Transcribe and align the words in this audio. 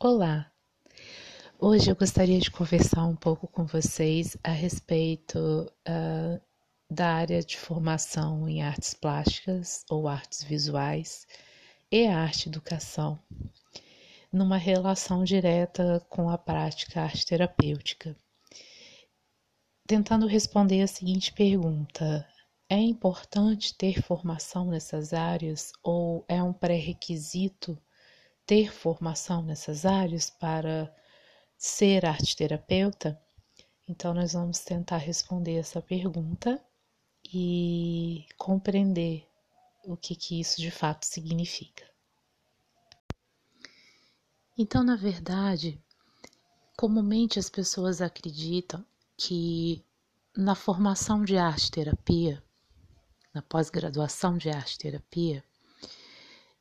Olá! 0.00 0.48
Hoje 1.58 1.90
eu 1.90 1.96
gostaria 1.96 2.38
de 2.38 2.52
conversar 2.52 3.04
um 3.04 3.16
pouco 3.16 3.48
com 3.48 3.66
vocês 3.66 4.36
a 4.44 4.52
respeito 4.52 5.36
uh, 5.36 6.40
da 6.88 7.14
área 7.14 7.42
de 7.42 7.58
formação 7.58 8.48
em 8.48 8.62
artes 8.62 8.94
plásticas 8.94 9.84
ou 9.90 10.06
artes 10.06 10.44
visuais 10.44 11.26
e 11.90 12.06
arte 12.06 12.48
educação, 12.48 13.18
numa 14.32 14.56
relação 14.56 15.24
direta 15.24 16.00
com 16.08 16.30
a 16.30 16.38
prática 16.38 17.02
arte 17.02 17.26
terapêutica. 17.26 18.16
Tentando 19.84 20.28
responder 20.28 20.80
a 20.80 20.86
seguinte 20.86 21.32
pergunta: 21.32 22.24
é 22.68 22.78
importante 22.78 23.76
ter 23.76 24.00
formação 24.00 24.66
nessas 24.66 25.12
áreas 25.12 25.72
ou 25.82 26.24
é 26.28 26.40
um 26.40 26.52
pré-requisito 26.52 27.76
ter 28.48 28.72
formação 28.72 29.42
nessas 29.42 29.84
áreas 29.84 30.30
para 30.30 30.92
ser 31.56 32.04
arte 32.04 32.34
terapeuta? 32.34 33.20
Então, 33.86 34.12
nós 34.14 34.32
vamos 34.32 34.60
tentar 34.60 34.96
responder 34.96 35.56
essa 35.56 35.80
pergunta 35.80 36.60
e 37.32 38.26
compreender 38.38 39.28
o 39.84 39.96
que, 39.96 40.16
que 40.16 40.40
isso 40.40 40.60
de 40.60 40.70
fato 40.70 41.04
significa. 41.04 41.84
Então, 44.56 44.82
na 44.82 44.96
verdade, 44.96 45.80
comumente 46.76 47.38
as 47.38 47.50
pessoas 47.50 48.00
acreditam 48.00 48.84
que 49.14 49.84
na 50.34 50.54
formação 50.54 51.22
de 51.22 51.36
arte 51.36 51.70
terapia 51.70 52.42
na 53.38 53.42
pós-graduação 53.42 54.36
de 54.36 54.50
arte 54.50 54.78
terapia, 54.78 55.44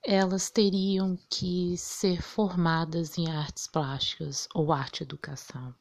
elas 0.04 0.50
teriam 0.50 1.18
que 1.30 1.78
ser 1.78 2.22
formadas 2.22 3.18
em 3.18 3.30
artes 3.30 3.68
plásticas 3.68 4.48
ou 4.54 4.72
arte 4.72 5.04
educação 5.04 5.76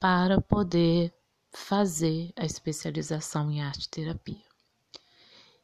para 0.00 0.40
poder 0.40 1.14
fazer 1.52 2.32
a 2.36 2.44
especialização 2.44 3.50
em 3.50 3.60
arte 3.60 3.88
terapia. 3.88 4.42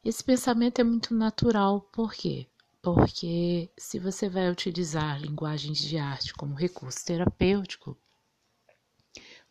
Esse 0.03 0.23
pensamento 0.23 0.79
é 0.79 0.83
muito 0.83 1.13
natural, 1.13 1.81
por 1.81 2.13
quê? 2.13 2.47
Porque 2.81 3.69
se 3.77 3.99
você 3.99 4.29
vai 4.29 4.49
utilizar 4.49 5.19
linguagens 5.19 5.79
de 5.79 5.97
arte 5.97 6.33
como 6.33 6.55
recurso 6.55 7.05
terapêutico, 7.05 7.97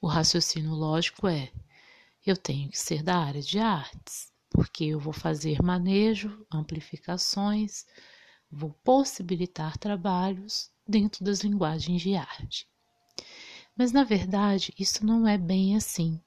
o 0.00 0.06
raciocínio 0.06 0.72
lógico 0.72 1.26
é 1.28 1.52
eu 2.24 2.36
tenho 2.36 2.70
que 2.70 2.78
ser 2.78 3.02
da 3.02 3.18
área 3.18 3.42
de 3.42 3.58
artes, 3.58 4.32
porque 4.50 4.84
eu 4.84 5.00
vou 5.00 5.12
fazer 5.12 5.62
manejo, 5.62 6.46
amplificações, 6.52 7.84
vou 8.50 8.70
possibilitar 8.84 9.76
trabalhos 9.78 10.70
dentro 10.86 11.24
das 11.24 11.40
linguagens 11.40 12.02
de 12.02 12.14
arte. 12.14 12.66
Mas 13.76 13.92
na 13.92 14.04
verdade, 14.04 14.72
isso 14.78 15.04
não 15.04 15.26
é 15.26 15.38
bem 15.38 15.76
assim. 15.76 16.20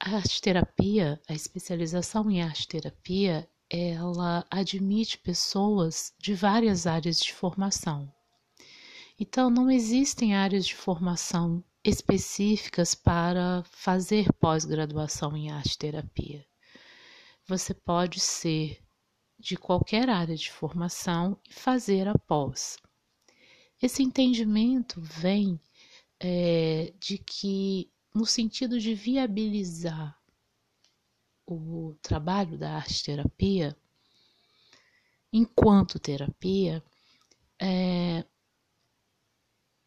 A 0.00 0.16
arte 0.16 0.40
terapia, 0.40 1.20
a 1.28 1.34
especialização 1.34 2.30
em 2.30 2.40
arte 2.40 2.68
terapia, 2.68 3.48
ela 3.68 4.46
admite 4.50 5.18
pessoas 5.18 6.14
de 6.18 6.34
várias 6.34 6.86
áreas 6.86 7.20
de 7.20 7.34
formação. 7.34 8.10
Então, 9.18 9.50
não 9.50 9.68
existem 9.68 10.36
áreas 10.36 10.64
de 10.64 10.76
formação 10.76 11.62
específicas 11.84 12.94
para 12.94 13.64
fazer 13.64 14.32
pós-graduação 14.34 15.36
em 15.36 15.50
arte 15.50 15.76
terapia. 15.76 16.46
Você 17.48 17.72
pode 17.72 18.20
ser 18.20 18.78
de 19.38 19.56
qualquer 19.56 20.10
área 20.10 20.36
de 20.36 20.52
formação 20.52 21.40
e 21.48 21.52
fazer 21.54 22.06
a 22.06 22.12
pós. 22.12 22.76
Esse 23.80 24.02
entendimento 24.02 25.00
vem 25.00 25.58
é, 26.20 26.92
de 27.00 27.16
que, 27.16 27.90
no 28.14 28.26
sentido 28.26 28.78
de 28.78 28.94
viabilizar 28.94 30.20
o 31.46 31.96
trabalho 32.02 32.58
da 32.58 32.76
arte 32.76 33.02
terapia, 33.02 33.74
enquanto 35.32 35.98
terapia, 35.98 36.84
é, 37.58 38.26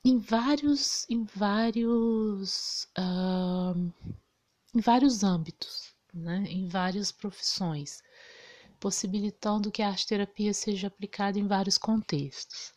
em 0.04 0.18
vários, 0.18 1.08
em 1.08 1.26
vários, 1.26 2.88
uh, 2.98 3.94
em 4.74 4.82
vários 4.82 5.24
âmbitos, 5.24 5.81
né? 6.14 6.44
em 6.48 6.68
várias 6.68 7.12
profissões, 7.12 8.02
possibilitando 8.80 9.72
que 9.72 9.82
a 9.82 9.90
arte 9.90 10.08
terapia 10.08 10.54
seja 10.54 10.88
aplicada 10.88 11.40
em 11.40 11.48
vários 11.48 11.78
contextos. 11.78 12.74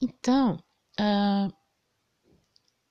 Então, 0.00 0.62
uh, 1.00 1.52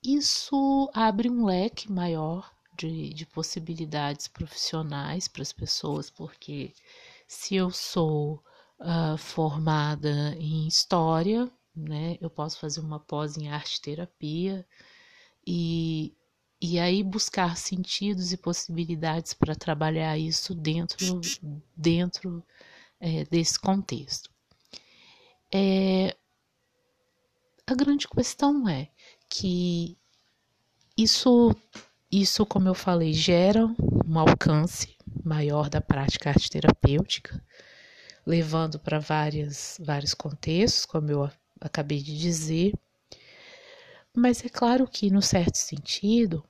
isso 0.02 0.90
abre 0.94 1.28
um 1.30 1.44
leque 1.44 1.90
maior 1.90 2.52
de, 2.76 3.12
de 3.12 3.26
possibilidades 3.26 4.28
profissionais 4.28 5.28
para 5.28 5.42
as 5.42 5.52
pessoas, 5.52 6.10
porque 6.10 6.74
se 7.26 7.54
eu 7.54 7.70
sou 7.70 8.42
uh, 8.80 9.16
formada 9.16 10.34
em 10.38 10.66
história, 10.66 11.50
né? 11.76 12.16
Eu 12.20 12.30
posso 12.30 12.58
fazer 12.58 12.80
uma 12.80 12.98
pós 12.98 13.36
em 13.36 13.48
arte 13.48 13.80
terapia 13.82 14.66
e, 15.46 16.16
e 16.60 16.78
aí 16.78 17.02
buscar 17.02 17.56
sentidos 17.56 18.32
e 18.32 18.36
possibilidades 18.36 19.34
para 19.34 19.54
trabalhar 19.54 20.16
isso 20.18 20.54
dentro, 20.54 21.20
dentro 21.76 22.42
é, 22.98 23.24
desse 23.24 23.58
contexto. 23.58 24.30
É, 25.52 26.16
a 27.66 27.74
grande 27.74 28.08
questão 28.08 28.68
é 28.68 28.88
que 29.28 29.96
isso, 30.96 31.54
isso, 32.10 32.46
como 32.46 32.68
eu 32.68 32.74
falei, 32.74 33.12
gera 33.12 33.66
um 34.06 34.18
alcance 34.18 34.96
maior 35.24 35.68
da 35.68 35.80
prática 35.80 36.30
arte 36.30 36.48
terapêutica, 36.48 37.42
levando 38.24 38.78
para 38.78 38.98
vários 38.98 40.14
contextos, 40.16 40.86
como 40.86 41.10
eu 41.10 41.30
acabei 41.60 42.00
de 42.00 42.16
dizer. 42.16 42.72
Mas 44.16 44.42
é 44.42 44.48
claro 44.48 44.88
que, 44.88 45.10
no 45.10 45.20
certo 45.20 45.56
sentido, 45.56 46.42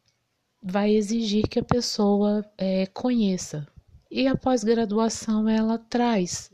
vai 0.62 0.92
exigir 0.94 1.48
que 1.48 1.58
a 1.58 1.64
pessoa 1.64 2.48
é, 2.56 2.86
conheça. 2.86 3.66
E 4.08 4.28
a 4.28 4.36
pós-graduação 4.36 5.48
ela 5.48 5.76
traz 5.76 6.48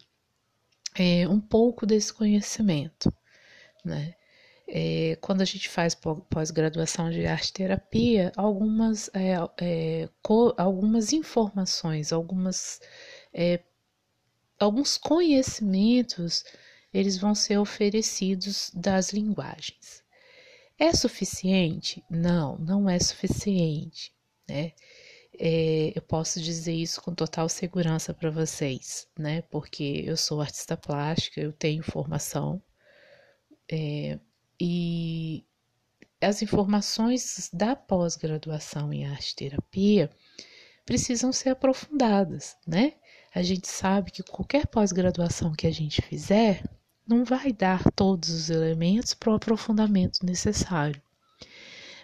é, 0.94 1.28
um 1.28 1.38
pouco 1.38 1.84
desse 1.84 2.14
conhecimento, 2.14 3.12
né? 3.84 4.14
É, 4.66 5.18
quando 5.20 5.42
a 5.42 5.44
gente 5.44 5.68
faz 5.68 5.94
pós-graduação 5.94 7.10
de 7.10 7.26
arte 7.26 7.52
terapia, 7.52 8.32
algumas, 8.34 9.10
é, 9.12 9.34
é, 9.60 10.08
algumas 10.56 11.12
informações, 11.12 12.10
algumas, 12.10 12.80
é, 13.34 13.60
alguns 14.58 14.96
conhecimentos 14.96 16.42
eles 16.90 17.18
vão 17.18 17.34
ser 17.34 17.58
oferecidos 17.58 18.70
das 18.74 19.12
linguagens. 19.12 20.01
É 20.82 20.92
suficiente? 20.92 22.04
Não, 22.10 22.58
não 22.58 22.90
é 22.90 22.98
suficiente, 22.98 24.12
né? 24.48 24.72
É, 25.38 25.92
eu 25.94 26.02
posso 26.02 26.40
dizer 26.40 26.74
isso 26.74 27.00
com 27.00 27.14
total 27.14 27.48
segurança 27.48 28.12
para 28.12 28.32
vocês, 28.32 29.06
né? 29.16 29.42
Porque 29.42 30.02
eu 30.04 30.16
sou 30.16 30.40
artista 30.40 30.76
plástica, 30.76 31.40
eu 31.40 31.52
tenho 31.52 31.84
formação 31.84 32.60
é, 33.70 34.18
e 34.60 35.46
as 36.20 36.42
informações 36.42 37.48
da 37.52 37.76
pós-graduação 37.76 38.92
em 38.92 39.06
arte 39.06 39.36
terapia 39.36 40.10
precisam 40.84 41.32
ser 41.32 41.50
aprofundadas, 41.50 42.56
né? 42.66 42.94
A 43.32 43.40
gente 43.40 43.68
sabe 43.68 44.10
que 44.10 44.24
qualquer 44.24 44.66
pós-graduação 44.66 45.52
que 45.52 45.68
a 45.68 45.72
gente 45.72 46.02
fizer, 46.02 46.64
não 47.06 47.24
vai 47.24 47.52
dar 47.52 47.90
todos 47.92 48.30
os 48.30 48.50
elementos 48.50 49.14
para 49.14 49.30
o 49.30 49.34
aprofundamento 49.34 50.24
necessário, 50.24 51.00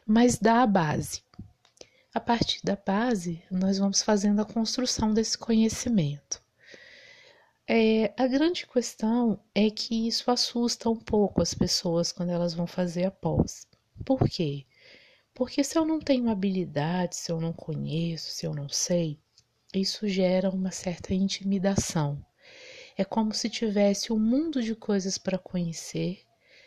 mas 0.06 0.38
dá 0.38 0.62
a 0.62 0.66
base. 0.66 1.22
A 2.14 2.20
partir 2.20 2.60
da 2.64 2.76
base, 2.76 3.42
nós 3.50 3.78
vamos 3.78 4.02
fazendo 4.02 4.40
a 4.40 4.44
construção 4.44 5.12
desse 5.12 5.38
conhecimento. 5.38 6.42
É, 7.66 8.14
a 8.16 8.26
grande 8.26 8.66
questão 8.66 9.38
é 9.54 9.70
que 9.70 10.08
isso 10.08 10.30
assusta 10.30 10.88
um 10.88 10.96
pouco 10.96 11.42
as 11.42 11.52
pessoas 11.52 12.10
quando 12.10 12.30
elas 12.30 12.54
vão 12.54 12.66
fazer 12.66 13.04
a 13.04 13.10
pós. 13.10 13.66
Por 14.04 14.26
quê? 14.28 14.64
Porque 15.34 15.62
se 15.62 15.78
eu 15.78 15.84
não 15.84 16.00
tenho 16.00 16.30
habilidade, 16.30 17.14
se 17.14 17.30
eu 17.30 17.40
não 17.40 17.52
conheço, 17.52 18.30
se 18.30 18.46
eu 18.46 18.54
não 18.54 18.68
sei, 18.68 19.18
isso 19.74 20.08
gera 20.08 20.50
uma 20.50 20.70
certa 20.70 21.12
intimidação. 21.12 22.24
É 22.98 23.04
como 23.04 23.32
se 23.32 23.48
tivesse 23.48 24.12
um 24.12 24.18
mundo 24.18 24.60
de 24.60 24.74
coisas 24.74 25.16
para 25.16 25.38
conhecer 25.38 26.20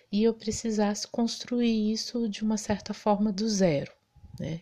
e 0.10 0.24
eu 0.24 0.34
precisasse 0.34 1.06
construir 1.06 1.92
isso 1.92 2.30
de 2.30 2.42
uma 2.42 2.58
certa 2.58 2.94
forma 2.94 3.34
do 3.34 3.50
zero, 3.50 3.92
né? 4.40 4.62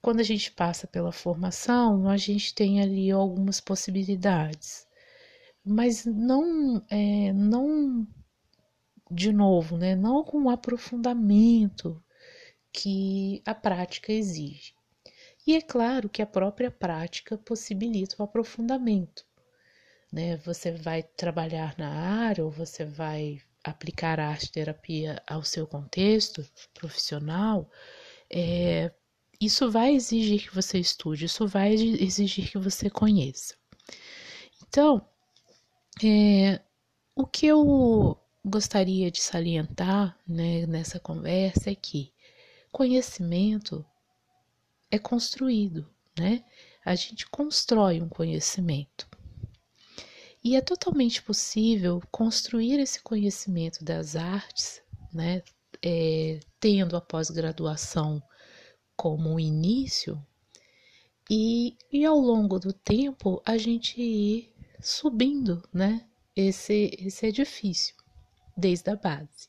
Quando 0.00 0.20
a 0.20 0.22
gente 0.22 0.50
passa 0.50 0.86
pela 0.86 1.12
formação, 1.12 2.08
a 2.08 2.16
gente 2.16 2.54
tem 2.54 2.80
ali 2.80 3.10
algumas 3.10 3.60
possibilidades, 3.60 4.86
mas 5.62 6.06
não, 6.06 6.82
é, 6.88 7.30
não 7.34 8.06
de 9.10 9.32
novo, 9.32 9.76
né, 9.76 9.94
não 9.94 10.24
com 10.24 10.44
o 10.44 10.50
aprofundamento 10.50 12.02
que 12.72 13.42
a 13.44 13.54
prática 13.54 14.12
exige. 14.12 14.74
E 15.46 15.54
é 15.56 15.60
claro 15.60 16.08
que 16.08 16.22
a 16.22 16.26
própria 16.26 16.70
prática 16.70 17.36
possibilita 17.36 18.16
o 18.18 18.22
aprofundamento. 18.22 19.26
Né? 20.14 20.36
Você 20.36 20.70
vai 20.70 21.02
trabalhar 21.02 21.74
na 21.76 21.88
área 21.88 22.44
ou 22.44 22.48
você 22.48 22.84
vai 22.84 23.40
aplicar 23.64 24.20
a 24.20 24.28
arte 24.28 24.52
terapia 24.52 25.20
ao 25.26 25.42
seu 25.42 25.66
contexto 25.66 26.48
profissional, 26.72 27.68
é, 28.30 28.92
isso 29.40 29.68
vai 29.72 29.92
exigir 29.92 30.48
que 30.48 30.54
você 30.54 30.78
estude, 30.78 31.24
isso 31.24 31.48
vai 31.48 31.74
exigir 31.74 32.48
que 32.48 32.58
você 32.58 32.88
conheça. 32.88 33.56
Então, 34.62 35.04
é, 36.04 36.60
o 37.16 37.26
que 37.26 37.46
eu 37.46 38.16
gostaria 38.44 39.10
de 39.10 39.20
salientar 39.20 40.16
né, 40.28 40.64
nessa 40.66 41.00
conversa 41.00 41.72
é 41.72 41.74
que 41.74 42.12
conhecimento 42.70 43.84
é 44.92 44.98
construído, 44.98 45.90
né? 46.16 46.44
A 46.84 46.94
gente 46.94 47.26
constrói 47.28 48.00
um 48.00 48.08
conhecimento. 48.08 49.08
E 50.44 50.56
é 50.56 50.60
totalmente 50.60 51.22
possível 51.22 52.02
construir 52.10 52.78
esse 52.78 53.00
conhecimento 53.00 53.82
das 53.82 54.14
artes, 54.14 54.82
né, 55.10 55.42
é, 55.82 56.38
tendo 56.60 56.96
a 56.96 57.00
pós-graduação 57.00 58.22
como 58.94 59.40
início, 59.40 60.22
e, 61.30 61.78
e 61.90 62.04
ao 62.04 62.18
longo 62.18 62.58
do 62.58 62.74
tempo 62.74 63.42
a 63.46 63.56
gente 63.56 63.98
ir 63.98 64.52
subindo 64.80 65.66
né, 65.72 66.06
esse, 66.36 66.90
esse 66.98 67.26
edifício, 67.26 67.94
desde 68.54 68.90
a 68.90 68.96
base. 68.96 69.48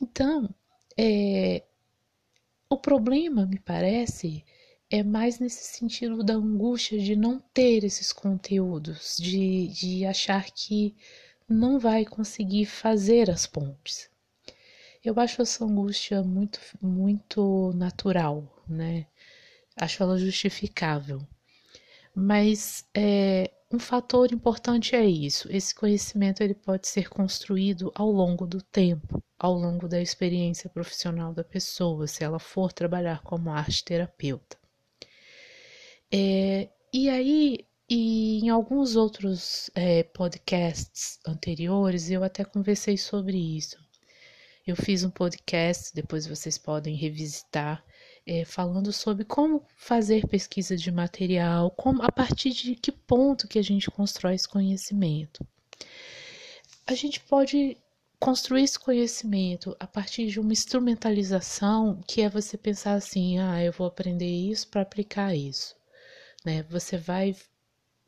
Então, 0.00 0.48
é, 0.96 1.64
o 2.70 2.76
problema, 2.76 3.44
me 3.46 3.58
parece, 3.58 4.44
é 4.88 5.02
mais 5.02 5.40
nesse 5.40 5.64
sentido 5.64 6.22
da 6.22 6.34
angústia 6.34 6.98
de 6.98 7.16
não 7.16 7.40
ter 7.52 7.82
esses 7.82 8.12
conteúdos, 8.12 9.16
de, 9.16 9.68
de 9.68 10.06
achar 10.06 10.44
que 10.50 10.94
não 11.48 11.78
vai 11.78 12.04
conseguir 12.04 12.66
fazer 12.66 13.28
as 13.30 13.46
pontes. 13.46 14.08
Eu 15.04 15.18
acho 15.18 15.42
essa 15.42 15.64
angústia 15.64 16.22
muito, 16.22 16.60
muito 16.80 17.72
natural, 17.74 18.62
né? 18.68 19.06
Acho 19.76 20.02
ela 20.02 20.18
justificável. 20.18 21.26
Mas 22.14 22.84
é, 22.94 23.50
um 23.70 23.78
fator 23.78 24.32
importante 24.32 24.94
é 24.94 25.04
isso. 25.04 25.48
Esse 25.50 25.74
conhecimento 25.74 26.42
ele 26.42 26.54
pode 26.54 26.86
ser 26.88 27.08
construído 27.08 27.92
ao 27.94 28.10
longo 28.10 28.46
do 28.46 28.62
tempo, 28.62 29.22
ao 29.38 29.54
longo 29.54 29.88
da 29.88 30.00
experiência 30.00 30.70
profissional 30.70 31.34
da 31.34 31.44
pessoa, 31.44 32.06
se 32.06 32.22
ela 32.24 32.38
for 32.38 32.72
trabalhar 32.72 33.22
como 33.22 33.50
arte 33.50 33.84
terapeuta. 33.84 34.56
É, 36.18 36.70
e 36.94 37.10
aí, 37.10 37.66
e 37.90 38.38
em 38.42 38.48
alguns 38.48 38.96
outros 38.96 39.70
é, 39.74 40.02
podcasts 40.02 41.18
anteriores, 41.26 42.10
eu 42.10 42.24
até 42.24 42.42
conversei 42.42 42.96
sobre 42.96 43.36
isso. 43.36 43.76
Eu 44.66 44.74
fiz 44.74 45.04
um 45.04 45.10
podcast, 45.10 45.94
depois 45.94 46.26
vocês 46.26 46.56
podem 46.56 46.96
revisitar, 46.96 47.84
é, 48.26 48.46
falando 48.46 48.94
sobre 48.94 49.26
como 49.26 49.62
fazer 49.76 50.26
pesquisa 50.26 50.74
de 50.74 50.90
material, 50.90 51.70
como, 51.70 52.02
a 52.02 52.10
partir 52.10 52.50
de 52.50 52.74
que 52.76 52.90
ponto 52.90 53.46
que 53.46 53.58
a 53.58 53.62
gente 53.62 53.90
constrói 53.90 54.36
esse 54.36 54.48
conhecimento. 54.48 55.46
A 56.86 56.94
gente 56.94 57.20
pode 57.20 57.76
construir 58.18 58.62
esse 58.62 58.78
conhecimento 58.78 59.76
a 59.78 59.86
partir 59.86 60.28
de 60.28 60.40
uma 60.40 60.54
instrumentalização 60.54 62.00
que 62.06 62.22
é 62.22 62.30
você 62.30 62.56
pensar 62.56 62.94
assim, 62.94 63.38
ah, 63.38 63.62
eu 63.62 63.72
vou 63.72 63.86
aprender 63.86 64.30
isso 64.30 64.66
para 64.68 64.80
aplicar 64.80 65.34
isso 65.34 65.75
né? 66.46 66.62
Você 66.70 66.96
vai 66.96 67.34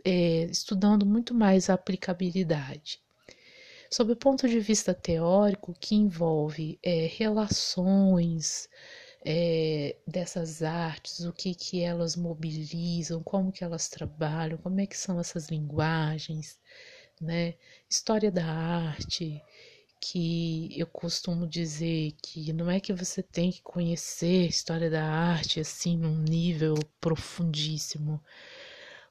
é, 0.05 0.45
estudando 0.45 1.05
muito 1.05 1.35
mais 1.35 1.69
a 1.69 1.75
aplicabilidade. 1.75 3.01
Sob 3.91 4.13
o 4.13 4.17
ponto 4.17 4.49
de 4.49 4.61
vista 4.61 4.95
teórico, 4.95 5.75
que 5.81 5.97
envolve 5.97 6.79
é, 6.83 7.07
relações 7.07 8.69
é, 9.25 9.97
dessas 10.07 10.63
artes, 10.63 11.25
o 11.25 11.33
que, 11.33 11.53
que 11.55 11.81
elas 11.83 12.15
mobilizam, 12.15 13.23
como 13.25 13.51
que 13.51 13.65
elas 13.65 13.89
trabalham, 13.89 14.59
como 14.59 14.81
é 14.81 14.87
que 14.87 14.97
são 14.97 15.19
essas 15.19 15.49
linguagens, 15.49 16.59
né? 17.21 17.55
História 17.91 18.31
da 18.31 18.45
arte, 18.45 19.43
que 20.01 20.71
eu 20.79 20.87
costumo 20.87 21.47
dizer 21.47 22.15
que 22.23 22.53
não 22.53 22.71
é 22.71 22.81
que 22.81 22.93
você 22.93 23.23
tem 23.23 23.51
que 23.51 23.63
conhecer 23.63 24.47
a 24.47 24.49
história 24.49 24.91
da 24.91 25.05
arte 25.05 25.61
assim 25.61 25.97
num 25.97 26.17
nível 26.23 26.75
profundíssimo, 27.01 28.23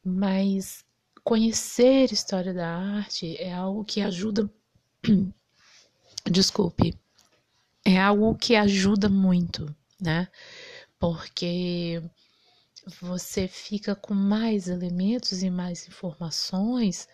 mas 0.04 0.86
conhecer 1.24 2.10
a 2.10 2.13
história 2.13 2.54
da 2.54 2.68
arte 2.69 3.36
é 3.38 3.54
algo 3.54 3.84
que 3.84 4.01
ajuda 4.01 4.50
desculpe, 6.30 6.98
é 7.86 8.00
algo 8.00 8.36
que 8.36 8.56
ajuda 8.56 9.10
muito, 9.10 9.74
né? 10.00 10.28
Porque 11.00 12.01
você 13.00 13.48
fica 13.48 13.95
com 13.95 14.13
mais 14.13 14.68
elementos 14.68 15.44
e 15.44 15.50
mais 15.50 15.88
informações 15.88 17.07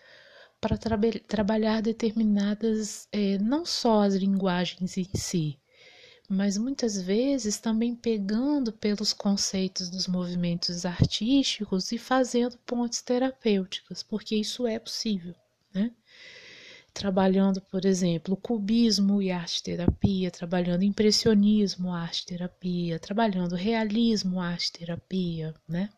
para 0.64 0.78
tra 0.78 0.98
trabalhar 1.28 1.82
determinadas, 1.82 3.06
é, 3.12 3.36
não 3.36 3.66
só 3.66 4.00
as 4.00 4.14
linguagens 4.14 4.96
em 4.96 5.06
si, 5.14 5.58
mas 6.26 6.56
muitas 6.56 6.98
vezes 6.98 7.58
também 7.58 7.94
pegando 7.94 8.72
pelos 8.72 9.12
conceitos 9.12 9.90
dos 9.90 10.08
movimentos 10.08 10.86
artísticos 10.86 11.92
e 11.92 11.98
fazendo 11.98 12.56
pontes 12.64 13.02
terapêuticas, 13.02 14.02
porque 14.02 14.36
isso 14.36 14.66
é 14.66 14.78
possível, 14.78 15.34
né? 15.74 15.92
Trabalhando, 16.94 17.60
por 17.60 17.84
exemplo, 17.84 18.34
cubismo 18.34 19.20
e 19.20 19.30
arte 19.30 19.62
terapia, 19.62 20.30
trabalhando 20.30 20.82
impressionismo, 20.82 21.92
arte 21.92 22.24
terapia, 22.24 22.98
trabalhando 22.98 23.54
realismo, 23.54 24.40
arte 24.40 24.72
terapia, 24.72 25.54
né? 25.68 25.90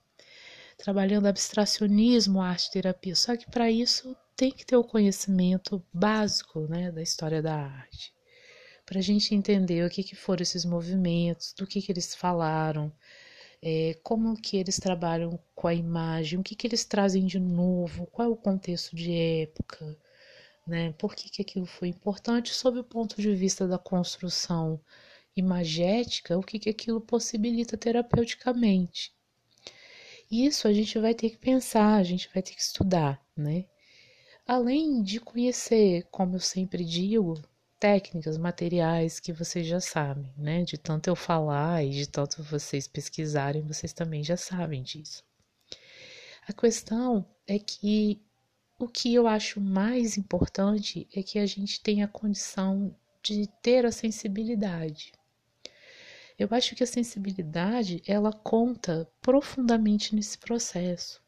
Trabalhando 0.77 1.27
abstracionismo, 1.27 2.43
arte 2.43 2.73
terapia. 2.73 3.15
Só 3.15 3.37
que 3.37 3.49
para 3.49 3.71
isso 3.71 4.17
tem 4.37 4.53
que 4.53 4.67
ter 4.67 4.77
o 4.77 4.85
conhecimento 4.85 5.83
básico 5.93 6.61
né, 6.69 6.93
da 6.93 7.03
história 7.03 7.41
da 7.41 7.55
arte, 7.57 8.13
para 8.85 8.99
a 8.99 9.03
gente 9.03 9.35
entender 9.35 9.85
o 9.85 9.91
que, 9.91 10.03
que 10.05 10.15
foram 10.15 10.43
esses 10.43 10.65
movimentos, 10.65 11.55
do 11.55 11.67
que, 11.67 11.81
que 11.81 11.91
eles 11.91 12.15
falaram, 12.15 12.93
é, 13.63 13.99
como 14.03 14.37
que 14.41 14.59
eles 14.59 14.79
trabalham 14.79 15.39
com 15.55 15.67
a 15.67 15.75
imagem, 15.75 16.39
o 16.39 16.43
que, 16.43 16.55
que 16.55 16.67
eles 16.67 16.85
trazem 16.85 17.25
de 17.27 17.41
novo, 17.41 18.07
qual 18.07 18.29
é 18.29 18.31
o 18.31 18.37
contexto 18.37 18.95
de 18.95 19.13
época, 19.43 19.97
né, 20.67 20.93
por 20.99 21.15
que, 21.15 21.31
que 21.31 21.43
aquilo 21.43 21.67
foi 21.67 21.89
importante 21.89 22.53
sob 22.53 22.79
o 22.79 22.85
ponto 22.85 23.21
de 23.21 23.35
vista 23.35 23.67
da 23.67 23.79
construção 23.79 24.81
imagética, 25.35 26.39
o 26.39 26.43
que, 26.43 26.59
que 26.59 26.71
aquilo 26.71 27.01
possibilita 27.01 27.77
terapeuticamente. 27.77 29.15
Isso 30.31 30.67
a 30.67 30.73
gente 30.73 30.99
vai 30.99 31.15
ter 31.15 31.31
que 31.31 31.39
pensar, 31.39 31.97
a 31.97 32.03
gente 32.03 32.29
vai 32.35 32.43
ter 32.43 32.55
que 32.55 32.61
estudar, 32.61 33.25
né? 33.37 33.65
Além 34.47 35.03
de 35.03 35.19
conhecer, 35.19 36.07
como 36.09 36.37
eu 36.37 36.41
sempre 36.41 36.85
digo, 36.85 37.43
técnicas, 37.81 38.39
materiais 38.39 39.19
que 39.19 39.33
vocês 39.33 39.67
já 39.67 39.81
sabem, 39.81 40.33
né? 40.39 40.63
De 40.63 40.79
tanto 40.79 41.09
eu 41.09 41.17
falar 41.17 41.85
e 41.85 41.91
de 41.91 42.09
tanto 42.09 42.45
vocês 42.45 42.87
pesquisarem, 42.87 43.67
vocês 43.67 43.93
também 43.93 44.23
já 44.23 44.37
sabem 44.37 44.85
disso. 44.85 45.25
A 46.47 46.53
questão 46.53 47.27
é 47.45 47.59
que 47.59 48.23
o 48.79 48.87
que 48.87 49.13
eu 49.13 49.27
acho 49.27 49.61
mais 49.61 50.17
importante 50.17 51.09
é 51.13 51.25
que 51.25 51.41
a 51.41 51.47
gente 51.47 51.81
tenha 51.81 52.05
a 52.05 52.09
condição 52.09 52.95
de 53.21 53.49
ter 53.61 53.85
a 53.85 53.91
sensibilidade. 53.91 55.13
Eu 56.39 56.47
acho 56.53 56.77
que 56.77 56.85
a 56.85 56.87
sensibilidade 56.87 58.01
ela 58.07 58.33
conta 58.33 59.11
profundamente 59.21 60.15
nesse 60.15 60.39
processo 60.39 61.26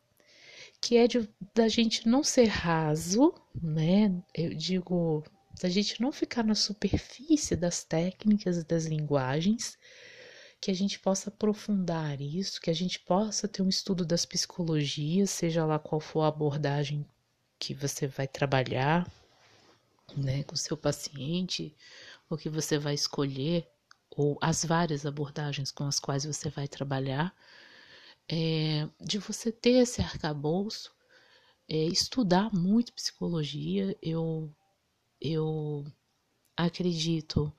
que 0.81 0.97
é 0.97 1.07
de, 1.07 1.29
da 1.55 1.69
gente 1.69 2.09
não 2.09 2.23
ser 2.23 2.47
raso, 2.47 3.35
né? 3.61 4.15
Eu 4.35 4.55
digo, 4.55 5.25
da 5.61 5.69
gente 5.69 6.01
não 6.01 6.13
ficar 6.13 6.45
na 6.45 6.55
superfície 6.55 7.57
das 7.57 7.83
técnicas 7.83 8.59
e 8.59 8.65
das 8.65 8.87
linguagens, 8.87 9.77
que 10.61 10.71
a 10.71 10.75
gente 10.75 10.99
possa 10.99 11.31
aprofundar 11.31 12.21
isso, 12.21 12.61
que 12.61 12.71
a 12.71 12.75
gente 12.75 12.99
possa 13.01 13.47
ter 13.47 13.63
um 13.63 13.69
estudo 13.69 14.05
das 14.05 14.25
psicologias, 14.25 15.31
seja 15.31 15.65
lá 15.65 15.79
qual 15.79 16.01
for 16.01 16.23
a 16.23 16.29
abordagem 16.29 17.07
que 17.59 17.75
você 17.75 18.07
vai 18.07 18.27
trabalhar, 18.27 19.11
né, 20.17 20.43
com 20.45 20.55
o 20.55 20.59
seu 20.59 20.77
paciente, 20.77 21.75
ou 22.31 22.37
que 22.37 22.49
você 22.49 22.79
vai 22.79 22.95
escolher, 22.95 23.69
ou 24.11 24.39
as 24.41 24.65
várias 24.65 25.07
abordagens 25.07 25.71
com 25.71 25.85
as 25.85 26.01
quais 26.01 26.25
você 26.25 26.51
vai 26.51 26.67
trabalhar 26.67 27.35
é, 28.29 28.89
de 29.01 29.19
você 29.19 29.51
ter 29.51 29.83
esse 29.83 30.01
arcabouço, 30.01 30.93
é, 31.69 31.77
estudar 31.87 32.53
muito 32.55 32.93
psicologia. 32.93 33.97
Eu, 34.03 34.55
eu 35.21 35.85
acredito 36.57 37.53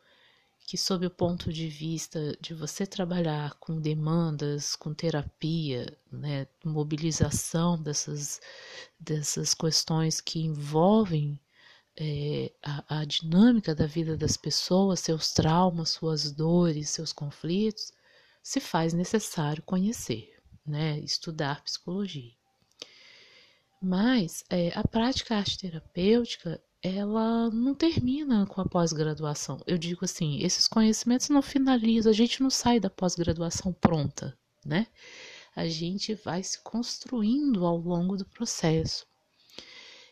que, 0.68 0.78
sob 0.78 1.06
o 1.06 1.10
ponto 1.10 1.52
de 1.52 1.68
vista 1.68 2.38
de 2.40 2.54
você 2.54 2.86
trabalhar 2.86 3.56
com 3.56 3.80
demandas, 3.82 4.76
com 4.76 4.94
terapia, 4.94 5.98
né, 6.12 6.48
mobilização 6.64 7.82
dessas, 7.82 8.40
dessas 9.00 9.56
questões 9.56 10.22
que 10.22 10.40
envolvem 10.42 11.40
é, 12.00 12.52
a, 12.64 13.00
a 13.00 13.06
dinâmica 13.06 13.76
da 13.76 13.86
vida 13.86 14.16
das 14.16 14.38
pessoas, 14.38 15.00
seus 15.00 15.34
traumas, 15.34 15.90
suas 15.90 16.32
dores, 16.32 16.90
seus 16.92 17.12
conflitos, 17.12 17.92
se 18.44 18.60
faz 18.60 18.94
necessário 18.94 19.62
conhecer, 19.64 20.39
né, 20.70 21.00
estudar 21.00 21.64
psicologia. 21.64 22.32
Mas 23.82 24.44
é, 24.50 24.72
a 24.76 24.88
prática 24.88 25.36
arte 25.36 25.58
terapêutica 25.58 26.62
ela 26.82 27.50
não 27.50 27.76
termina 27.76 28.46
com 28.46 28.62
a 28.62 28.66
pós-graduação. 28.66 29.62
Eu 29.68 29.78
digo 29.78 30.06
assim, 30.06 30.40
esses 30.42 30.68
conhecimentos 30.68 31.30
não 31.30 31.42
finalizam, 31.42 32.10
a 32.10 32.16
gente 32.16 32.42
não 32.42 32.50
sai 32.50 32.80
da 32.80 32.90
pós-graduação 32.90 33.74
pronta, 33.74 34.38
né? 34.66 34.88
A 35.56 35.68
gente 35.68 36.14
vai 36.14 36.42
se 36.42 36.62
construindo 36.64 37.66
ao 37.66 37.78
longo 37.78 38.16
do 38.16 38.26
processo. 38.26 39.06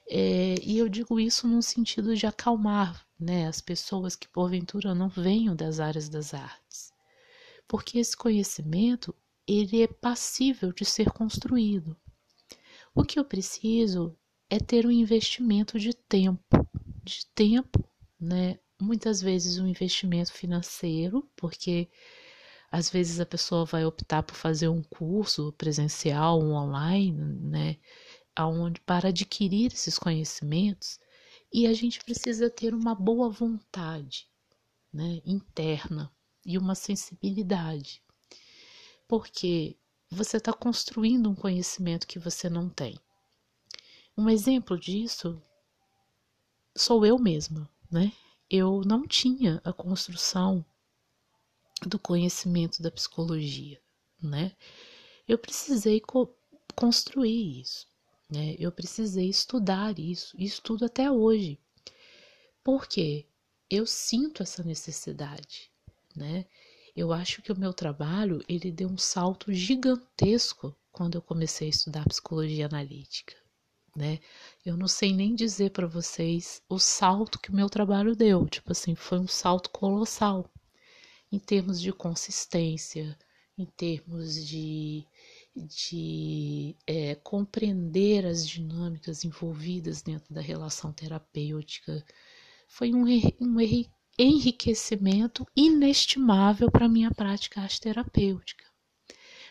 É, 0.09 0.55
e 0.61 0.77
eu 0.77 0.89
digo 0.89 1.19
isso 1.19 1.47
no 1.47 1.61
sentido 1.61 2.15
de 2.15 2.25
acalmar 2.25 3.05
né, 3.19 3.47
as 3.47 3.61
pessoas 3.61 4.15
que 4.15 4.27
porventura 4.27 4.93
não 4.95 5.09
venham 5.09 5.55
das 5.55 5.79
áreas 5.79 6.09
das 6.09 6.33
artes. 6.33 6.91
Porque 7.67 7.99
esse 7.99 8.15
conhecimento 8.15 9.13
ele 9.47 9.81
é 9.81 9.87
passível 9.87 10.73
de 10.73 10.83
ser 10.83 11.09
construído. 11.11 11.95
O 12.93 13.03
que 13.03 13.17
eu 13.17 13.23
preciso 13.23 14.17
é 14.49 14.59
ter 14.59 14.85
um 14.85 14.91
investimento 14.91 15.79
de 15.79 15.93
tempo, 15.93 16.67
de 17.03 17.25
tempo, 17.33 17.87
né? 18.19 18.59
Muitas 18.79 19.21
vezes 19.21 19.57
um 19.57 19.67
investimento 19.67 20.33
financeiro, 20.33 21.29
porque 21.35 21.89
às 22.71 22.89
vezes 22.89 23.19
a 23.19 23.25
pessoa 23.25 23.65
vai 23.65 23.85
optar 23.85 24.23
por 24.23 24.35
fazer 24.35 24.67
um 24.67 24.83
curso 24.83 25.53
presencial, 25.53 26.41
um 26.41 26.53
online, 26.53 27.11
né? 27.11 27.77
Aonde 28.35 28.81
para 28.81 29.09
adquirir 29.09 29.73
esses 29.73 29.97
conhecimentos 29.97 30.99
e 31.51 31.65
a 31.65 31.73
gente 31.73 32.03
precisa 32.03 32.49
ter 32.49 32.73
uma 32.73 32.93
boa 32.93 33.29
vontade, 33.29 34.27
né? 34.93 35.21
Interna 35.25 36.11
e 36.45 36.57
uma 36.57 36.75
sensibilidade, 36.75 38.03
porque 39.07 39.75
você 40.09 40.37
está 40.37 40.53
construindo 40.53 41.29
um 41.29 41.35
conhecimento 41.35 42.07
que 42.07 42.19
você 42.19 42.49
não 42.49 42.69
tem. 42.69 42.99
Um 44.17 44.29
exemplo 44.29 44.77
disso 44.79 45.41
sou 46.75 47.05
eu 47.05 47.17
mesma, 47.17 47.69
né? 47.91 48.11
Eu 48.49 48.81
não 48.85 49.07
tinha 49.07 49.61
a 49.63 49.73
construção 49.73 50.65
do 51.85 51.99
conhecimento 51.99 52.81
da 52.81 52.91
psicologia, 52.91 53.79
né? 54.21 54.55
Eu 55.27 55.37
precisei 55.37 55.99
co 55.99 56.33
construir 56.75 57.61
isso, 57.61 57.87
né? 58.29 58.55
Eu 58.59 58.71
precisei 58.71 59.27
estudar 59.29 59.97
isso, 59.97 60.35
e 60.37 60.45
estudo 60.45 60.85
até 60.85 61.09
hoje. 61.11 61.59
Porque 62.63 63.27
eu 63.69 63.85
sinto 63.85 64.43
essa 64.43 64.63
necessidade, 64.63 65.71
né? 66.15 66.45
Eu 66.97 67.13
acho 67.13 67.41
que 67.41 67.51
o 67.51 67.59
meu 67.59 67.73
trabalho, 67.73 68.43
ele 68.49 68.71
deu 68.73 68.89
um 68.89 68.97
salto 68.97 69.53
gigantesco 69.53 70.75
quando 70.91 71.15
eu 71.15 71.21
comecei 71.21 71.67
a 71.67 71.69
estudar 71.69 72.03
psicologia 72.05 72.65
analítica 72.65 73.33
né? 73.97 74.19
Eu 74.63 74.77
não 74.77 74.87
sei 74.87 75.11
nem 75.11 75.33
dizer 75.33 75.71
para 75.71 75.87
vocês 75.87 76.61
o 76.69 76.77
salto 76.77 77.39
que 77.39 77.49
o 77.49 77.55
meu 77.55 77.67
trabalho 77.67 78.15
deu, 78.15 78.45
tipo 78.47 78.71
assim, 78.71 78.93
foi 78.93 79.17
um 79.19 79.27
salto 79.27 79.71
colossal 79.71 80.49
em 81.31 81.39
termos 81.39 81.81
de 81.81 81.91
consistência, 81.91 83.17
em 83.57 83.65
termos 83.65 84.45
de, 84.45 85.03
de 85.55 86.75
é, 86.85 87.15
compreender 87.15 88.25
as 88.25 88.47
dinâmicas 88.47 89.25
envolvidas 89.25 90.03
dentro 90.03 90.31
da 90.33 90.41
relação 90.41 90.93
terapêutica. 90.93 92.05
Foi 92.67 92.93
um, 92.93 93.05
um 93.41 93.59
enriquecimento 94.17 95.45
inestimável 95.55 96.71
para 96.71 96.89
minha 96.89 97.11
prática 97.11 97.67
terapêutica. 97.79 98.65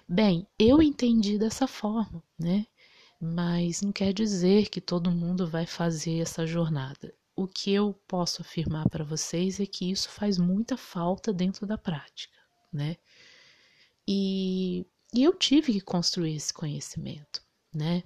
Bem, 0.08 0.46
eu 0.58 0.82
entendi 0.82 1.38
dessa 1.38 1.66
forma, 1.66 2.23
né? 2.38 2.66
mas 3.20 3.80
não 3.82 3.92
quer 3.92 4.12
dizer 4.12 4.68
que 4.68 4.80
todo 4.80 5.11
mundo 5.11 5.46
vai 5.46 5.66
fazer 5.66 6.20
essa 6.20 6.46
jornada. 6.46 7.14
O 7.35 7.46
que 7.46 7.73
eu 7.73 7.94
posso 8.06 8.42
afirmar 8.42 8.88
para 8.88 9.04
vocês 9.04 9.61
é 9.61 9.66
que 9.66 9.90
isso 9.90 10.08
faz 10.08 10.38
muita 10.38 10.76
falta 10.76 11.32
dentro 11.32 11.66
da 11.66 11.76
prática, 11.76 12.38
né? 12.73 12.96
E, 14.08 14.87
e 15.12 15.25
eu 15.25 15.35
tive 15.35 15.73
que 15.73 15.80
construir 15.80 16.37
esse 16.37 16.52
conhecimento, 16.52 17.42
né? 17.75 18.04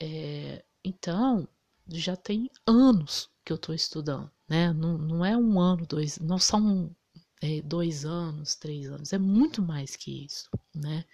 É, 0.00 0.64
então, 0.84 1.48
já 1.90 2.16
tem 2.16 2.50
anos 2.66 3.30
que 3.44 3.52
eu 3.52 3.56
estou 3.56 3.74
estudando, 3.74 4.30
né? 4.48 4.72
Não, 4.72 4.98
não 4.98 5.24
é 5.24 5.36
um 5.36 5.60
ano, 5.60 5.86
dois, 5.86 6.18
não 6.18 6.38
são 6.38 6.94
é, 7.40 7.62
dois 7.62 8.04
anos, 8.04 8.54
três 8.56 8.90
anos, 8.90 9.12
é 9.12 9.18
muito 9.18 9.62
mais 9.62 9.96
que 9.96 10.24
isso, 10.24 10.48
né? 10.74 11.04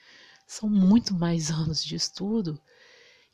São 0.46 0.68
muito 0.68 1.14
mais 1.14 1.50
anos 1.52 1.84
de 1.84 1.94
estudo 1.96 2.60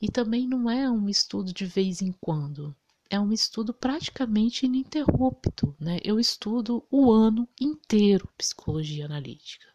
e 0.00 0.08
também 0.10 0.46
não 0.46 0.70
é 0.70 0.90
um 0.90 1.08
estudo 1.08 1.52
de 1.52 1.66
vez 1.66 2.00
em 2.00 2.12
quando, 2.12 2.74
é 3.10 3.18
um 3.18 3.32
estudo 3.32 3.74
praticamente 3.74 4.64
ininterrupto. 4.64 5.74
Né? 5.78 5.98
Eu 6.02 6.18
estudo 6.20 6.86
o 6.90 7.12
ano 7.12 7.48
inteiro 7.60 8.28
psicologia 8.38 9.04
analítica. 9.04 9.66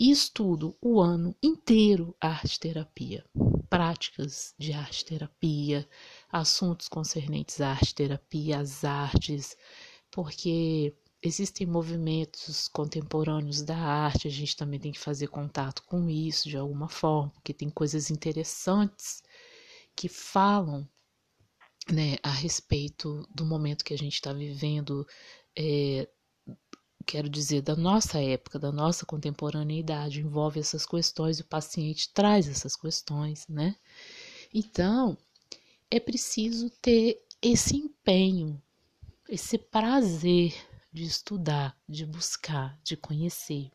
E 0.00 0.12
estudo 0.12 0.76
o 0.80 1.00
ano 1.00 1.34
inteiro 1.42 2.16
arte 2.20 2.60
terapia, 2.60 3.24
práticas 3.68 4.54
de 4.56 4.72
arte 4.72 5.04
terapia, 5.04 5.88
assuntos 6.30 6.88
concernentes 6.88 7.60
à 7.60 7.70
arte 7.70 7.92
terapia, 7.96 8.60
as 8.60 8.84
artes, 8.84 9.56
porque 10.08 10.96
existem 11.20 11.66
movimentos 11.66 12.68
contemporâneos 12.68 13.60
da 13.62 13.76
arte, 13.76 14.28
a 14.28 14.30
gente 14.30 14.56
também 14.56 14.78
tem 14.78 14.92
que 14.92 15.00
fazer 15.00 15.26
contato 15.26 15.82
com 15.82 16.08
isso 16.08 16.48
de 16.48 16.56
alguma 16.56 16.88
forma, 16.88 17.30
porque 17.30 17.52
tem 17.52 17.68
coisas 17.68 18.08
interessantes 18.08 19.20
que 19.96 20.08
falam 20.08 20.88
né, 21.90 22.18
a 22.22 22.30
respeito 22.30 23.26
do 23.34 23.44
momento 23.44 23.84
que 23.84 23.94
a 23.94 23.98
gente 23.98 24.14
está 24.14 24.32
vivendo, 24.32 25.04
é, 25.56 26.08
quero 27.08 27.26
dizer, 27.26 27.62
da 27.62 27.74
nossa 27.74 28.22
época, 28.22 28.58
da 28.58 28.70
nossa 28.70 29.06
contemporaneidade, 29.06 30.20
envolve 30.20 30.60
essas 30.60 30.84
questões 30.84 31.40
o 31.40 31.46
paciente 31.46 32.12
traz 32.12 32.46
essas 32.46 32.76
questões, 32.76 33.48
né? 33.48 33.74
Então, 34.52 35.16
é 35.90 35.98
preciso 35.98 36.68
ter 36.82 37.18
esse 37.40 37.74
empenho, 37.76 38.62
esse 39.26 39.56
prazer 39.56 40.54
de 40.92 41.04
estudar, 41.04 41.74
de 41.88 42.04
buscar, 42.04 42.78
de 42.84 42.94
conhecer. 42.94 43.70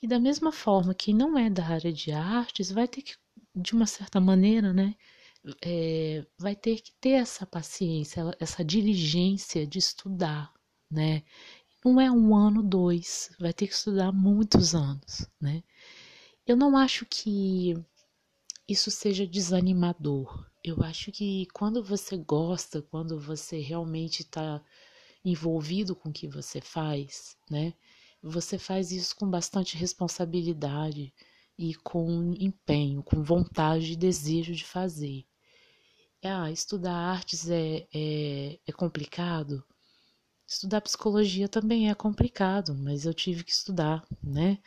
E 0.00 0.06
da 0.06 0.20
mesma 0.20 0.52
forma, 0.52 0.94
quem 0.94 1.14
não 1.14 1.36
é 1.36 1.50
da 1.50 1.66
área 1.66 1.92
de 1.92 2.12
artes 2.12 2.70
vai 2.70 2.86
ter 2.86 3.02
que, 3.02 3.14
de 3.54 3.72
uma 3.72 3.86
certa 3.86 4.20
maneira, 4.20 4.72
né, 4.72 4.94
é, 5.60 6.24
vai 6.38 6.54
ter 6.54 6.80
que 6.80 6.92
ter 7.00 7.10
essa 7.10 7.44
paciência, 7.44 8.22
essa 8.38 8.64
diligência 8.64 9.66
de 9.66 9.78
estudar, 9.78 10.52
né? 10.88 11.24
Não 11.84 12.00
é 12.00 12.10
um 12.10 12.34
ano, 12.34 12.62
dois, 12.62 13.30
vai 13.38 13.52
ter 13.52 13.66
que 13.66 13.74
estudar 13.74 14.12
muitos 14.12 14.74
anos, 14.74 15.28
né? 15.40 15.62
Eu 16.46 16.56
não 16.56 16.76
acho 16.76 17.06
que 17.06 17.74
isso 18.68 18.90
seja 18.90 19.26
desanimador. 19.26 20.48
Eu 20.64 20.82
acho 20.82 21.12
que 21.12 21.46
quando 21.52 21.82
você 21.82 22.16
gosta, 22.16 22.82
quando 22.82 23.18
você 23.18 23.60
realmente 23.60 24.22
está 24.22 24.62
envolvido 25.24 25.94
com 25.96 26.08
o 26.10 26.12
que 26.12 26.28
você 26.28 26.60
faz, 26.60 27.36
né? 27.50 27.74
Você 28.22 28.58
faz 28.58 28.92
isso 28.92 29.16
com 29.16 29.28
bastante 29.28 29.76
responsabilidade 29.76 31.12
e 31.58 31.74
com 31.74 32.34
empenho, 32.38 33.02
com 33.02 33.22
vontade 33.22 33.92
e 33.92 33.96
desejo 33.96 34.54
de 34.54 34.64
fazer. 34.64 35.24
Ah, 36.24 36.50
estudar 36.50 36.94
artes 36.94 37.50
é, 37.50 37.86
é, 37.92 38.60
é 38.66 38.72
complicado? 38.72 39.64
Estudar 40.52 40.82
psicologia 40.82 41.48
também 41.48 41.88
é 41.88 41.94
complicado, 41.94 42.74
mas 42.74 43.06
eu 43.06 43.14
tive 43.14 43.42
que 43.42 43.50
estudar, 43.50 44.06
né? 44.22 44.58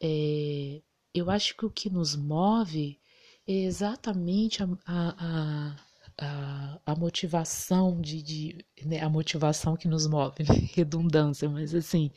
É, 0.00 0.82
eu 1.14 1.30
acho 1.30 1.56
que 1.56 1.64
o 1.64 1.70
que 1.70 1.88
nos 1.88 2.14
move 2.14 3.00
é 3.46 3.52
exatamente 3.64 4.62
a, 4.62 4.68
a, 4.86 5.76
a 6.18 6.80
a, 6.84 6.94
motivação 6.94 7.98
de, 8.00 8.22
de 8.22 8.66
né, 8.84 9.00
a 9.00 9.08
motivação 9.08 9.74
que 9.74 9.88
nos 9.88 10.06
move, 10.06 10.42
né? 10.42 10.54
redundância, 10.76 11.48
mas 11.48 11.74
assim, 11.74 12.10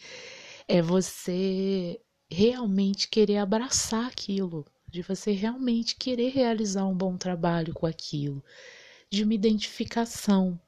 é 0.68 0.82
você 0.82 2.02
realmente 2.30 3.08
querer 3.08 3.38
abraçar 3.38 4.08
aquilo, 4.08 4.66
de 4.90 5.02
você 5.02 5.32
realmente 5.32 5.96
querer 5.96 6.32
realizar 6.32 6.86
um 6.86 6.96
bom 6.96 7.16
trabalho 7.18 7.74
com 7.74 7.86
aquilo, 7.86 8.44
de 9.10 9.24
uma 9.24 9.34
identificação. 9.34 10.60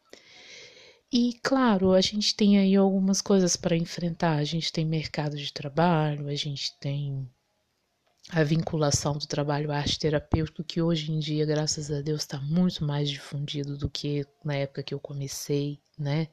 E 1.11 1.33
claro, 1.41 1.93
a 1.93 2.01
gente 2.01 2.35
tem 2.35 2.59
aí 2.59 2.75
algumas 2.75 3.21
coisas 3.21 3.55
para 3.55 3.77
enfrentar. 3.77 4.37
A 4.37 4.43
gente 4.43 4.71
tem 4.71 4.85
mercado 4.85 5.37
de 5.37 5.53
trabalho, 5.53 6.27
a 6.27 6.35
gente 6.35 6.77
tem 6.79 7.29
a 8.29 8.43
vinculação 8.43 9.17
do 9.17 9.25
trabalho 9.25 9.71
arte 9.71 9.97
terapêutico, 9.97 10.63
que 10.63 10.81
hoje 10.81 11.11
em 11.11 11.19
dia, 11.19 11.45
graças 11.45 11.89
a 11.89 12.01
Deus, 12.01 12.21
está 12.21 12.39
muito 12.41 12.83
mais 12.83 13.09
difundido 13.09 13.77
do 13.77 13.89
que 13.89 14.25
na 14.43 14.55
época 14.55 14.83
que 14.83 14.93
eu 14.93 14.99
comecei, 14.99 15.79
né? 15.97 16.27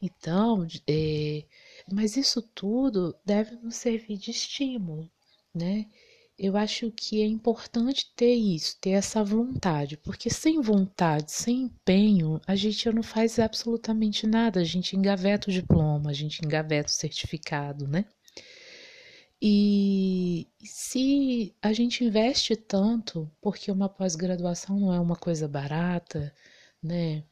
Então, 0.00 0.66
é, 0.88 1.44
mas 1.92 2.16
isso 2.16 2.40
tudo 2.40 3.14
deve 3.24 3.56
nos 3.56 3.74
servir 3.76 4.18
de 4.18 4.30
estímulo, 4.30 5.10
né? 5.54 5.86
Eu 6.42 6.56
acho 6.56 6.90
que 6.90 7.20
é 7.20 7.26
importante 7.26 8.10
ter 8.16 8.32
isso, 8.32 8.78
ter 8.80 8.92
essa 8.92 9.22
vontade, 9.22 9.98
porque 9.98 10.30
sem 10.30 10.58
vontade, 10.58 11.30
sem 11.30 11.64
empenho, 11.64 12.40
a 12.46 12.56
gente 12.56 12.90
não 12.90 13.02
faz 13.02 13.38
absolutamente 13.38 14.26
nada, 14.26 14.58
a 14.58 14.64
gente 14.64 14.96
engaveta 14.96 15.50
o 15.50 15.52
diploma, 15.52 16.08
a 16.08 16.14
gente 16.14 16.42
engaveta 16.42 16.88
o 16.88 16.94
certificado, 16.94 17.86
né? 17.86 18.06
E 19.42 20.48
se 20.64 21.54
a 21.60 21.74
gente 21.74 22.04
investe 22.04 22.56
tanto, 22.56 23.30
porque 23.38 23.70
uma 23.70 23.88
pós-graduação 23.90 24.80
não 24.80 24.94
é 24.94 24.98
uma 25.00 25.16
coisa 25.16 25.46
barata, 25.46 26.34
né? 26.82 27.22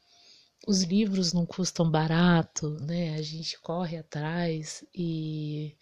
Os 0.67 0.83
livros 0.83 1.33
não 1.33 1.47
custam 1.47 1.91
barato, 1.91 2.79
né? 2.83 3.15
A 3.17 3.23
gente 3.23 3.59
corre 3.61 3.97
atrás 3.97 4.85
e, 4.95 5.75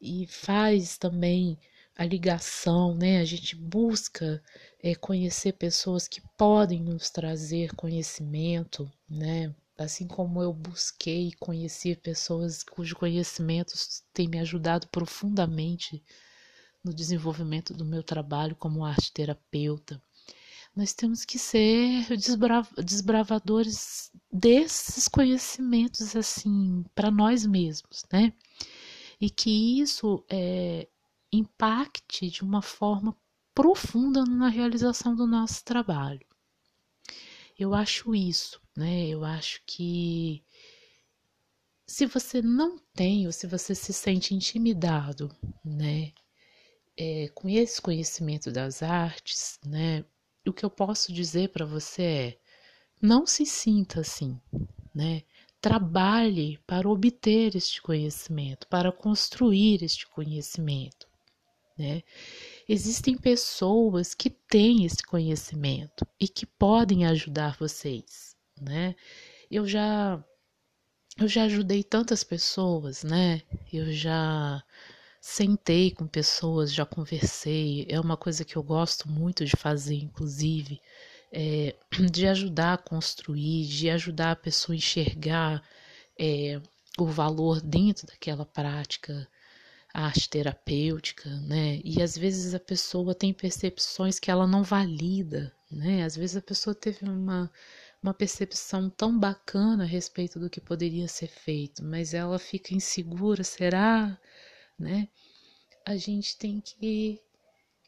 e 0.00 0.26
faz 0.26 0.98
também 0.98 1.56
a 1.96 2.04
ligação, 2.04 2.94
né? 2.94 3.20
A 3.20 3.24
gente 3.24 3.56
busca 3.56 4.42
é, 4.82 4.94
conhecer 4.94 5.52
pessoas 5.52 6.06
que 6.06 6.20
podem 6.36 6.82
nos 6.82 7.10
trazer 7.10 7.74
conhecimento, 7.74 8.90
né? 9.08 9.54
assim 9.78 10.06
como 10.06 10.42
eu 10.42 10.52
busquei 10.52 11.32
conhecer 11.38 12.00
pessoas 12.00 12.62
cujos 12.62 12.94
conhecimentos 12.94 14.02
têm 14.12 14.28
me 14.28 14.38
ajudado 14.38 14.88
profundamente 14.88 16.02
no 16.82 16.94
desenvolvimento 16.94 17.74
do 17.74 17.84
meu 17.84 18.02
trabalho 18.02 18.56
como 18.56 18.84
arte 18.84 19.12
terapeuta. 19.12 20.00
Nós 20.74 20.92
temos 20.92 21.24
que 21.24 21.38
ser 21.38 22.16
desbrav 22.16 22.68
desbravadores 22.76 24.10
desses 24.32 25.08
conhecimentos 25.08 26.14
assim 26.14 26.84
para 26.94 27.10
nós 27.10 27.46
mesmos, 27.46 28.04
né? 28.12 28.32
E 29.20 29.30
que 29.30 29.80
isso 29.80 30.22
é, 30.28 30.86
impacte 31.32 32.30
de 32.30 32.42
uma 32.42 32.62
forma 32.62 33.16
profunda 33.54 34.24
na 34.24 34.48
realização 34.48 35.14
do 35.14 35.26
nosso 35.26 35.64
trabalho. 35.64 36.26
Eu 37.58 37.74
acho 37.74 38.14
isso, 38.14 38.60
né? 38.76 39.08
Eu 39.08 39.24
acho 39.24 39.62
que 39.66 40.44
se 41.86 42.04
você 42.04 42.42
não 42.42 42.78
tem 42.94 43.26
ou 43.26 43.32
se 43.32 43.46
você 43.46 43.74
se 43.74 43.92
sente 43.92 44.34
intimidado, 44.34 45.34
né, 45.64 46.12
é, 46.96 47.28
com 47.28 47.48
esse 47.48 47.80
conhecimento 47.80 48.50
das 48.50 48.82
artes, 48.82 49.58
né, 49.64 50.04
o 50.46 50.52
que 50.52 50.64
eu 50.64 50.70
posso 50.70 51.12
dizer 51.12 51.50
para 51.50 51.64
você 51.64 52.02
é: 52.02 52.38
não 53.00 53.26
se 53.26 53.46
sinta 53.46 54.00
assim, 54.00 54.40
né? 54.94 55.22
Trabalhe 55.60 56.58
para 56.66 56.88
obter 56.88 57.56
este 57.56 57.82
conhecimento, 57.82 58.66
para 58.68 58.92
construir 58.92 59.82
este 59.82 60.06
conhecimento, 60.06 61.08
né? 61.78 62.02
Existem 62.68 63.16
pessoas 63.16 64.14
que 64.14 64.30
têm 64.30 64.84
esse 64.84 65.02
conhecimento 65.02 66.06
e 66.20 66.26
que 66.28 66.46
podem 66.46 67.06
ajudar 67.06 67.56
vocês, 67.58 68.36
né? 68.60 68.94
Eu 69.50 69.66
já 69.66 70.22
eu 71.18 71.28
já 71.28 71.44
ajudei 71.44 71.82
tantas 71.82 72.22
pessoas, 72.22 73.02
né? 73.02 73.40
Eu 73.72 73.90
já 73.90 74.62
sentei 75.20 75.90
com 75.90 76.06
pessoas, 76.06 76.72
já 76.72 76.84
conversei. 76.84 77.86
É 77.88 77.98
uma 77.98 78.16
coisa 78.16 78.44
que 78.44 78.56
eu 78.56 78.62
gosto 78.62 79.08
muito 79.08 79.44
de 79.44 79.56
fazer, 79.56 79.96
inclusive, 79.96 80.80
é, 81.32 81.74
de 82.12 82.26
ajudar 82.26 82.74
a 82.74 82.78
construir, 82.78 83.66
de 83.66 83.90
ajudar 83.90 84.32
a 84.32 84.36
pessoa 84.36 84.74
a 84.74 84.76
enxergar 84.76 85.62
é, 86.18 86.60
o 86.98 87.06
valor 87.06 87.60
dentro 87.60 88.06
daquela 88.06 88.44
prática 88.44 89.26
arte 89.96 90.28
terapêutica, 90.28 91.30
né? 91.40 91.80
E 91.82 92.02
às 92.02 92.18
vezes 92.18 92.54
a 92.54 92.60
pessoa 92.60 93.14
tem 93.14 93.32
percepções 93.32 94.18
que 94.18 94.30
ela 94.30 94.46
não 94.46 94.62
valida, 94.62 95.50
né? 95.70 96.04
Às 96.04 96.14
vezes 96.14 96.36
a 96.36 96.42
pessoa 96.42 96.74
teve 96.74 97.08
uma, 97.08 97.50
uma 98.02 98.12
percepção 98.12 98.90
tão 98.90 99.18
bacana 99.18 99.84
a 99.84 99.86
respeito 99.86 100.38
do 100.38 100.50
que 100.50 100.60
poderia 100.60 101.08
ser 101.08 101.28
feito, 101.28 101.82
mas 101.82 102.12
ela 102.12 102.38
fica 102.38 102.74
insegura, 102.74 103.42
será? 103.42 104.18
Né? 104.78 105.08
A 105.86 105.96
gente 105.96 106.36
tem 106.36 106.60
que, 106.60 107.18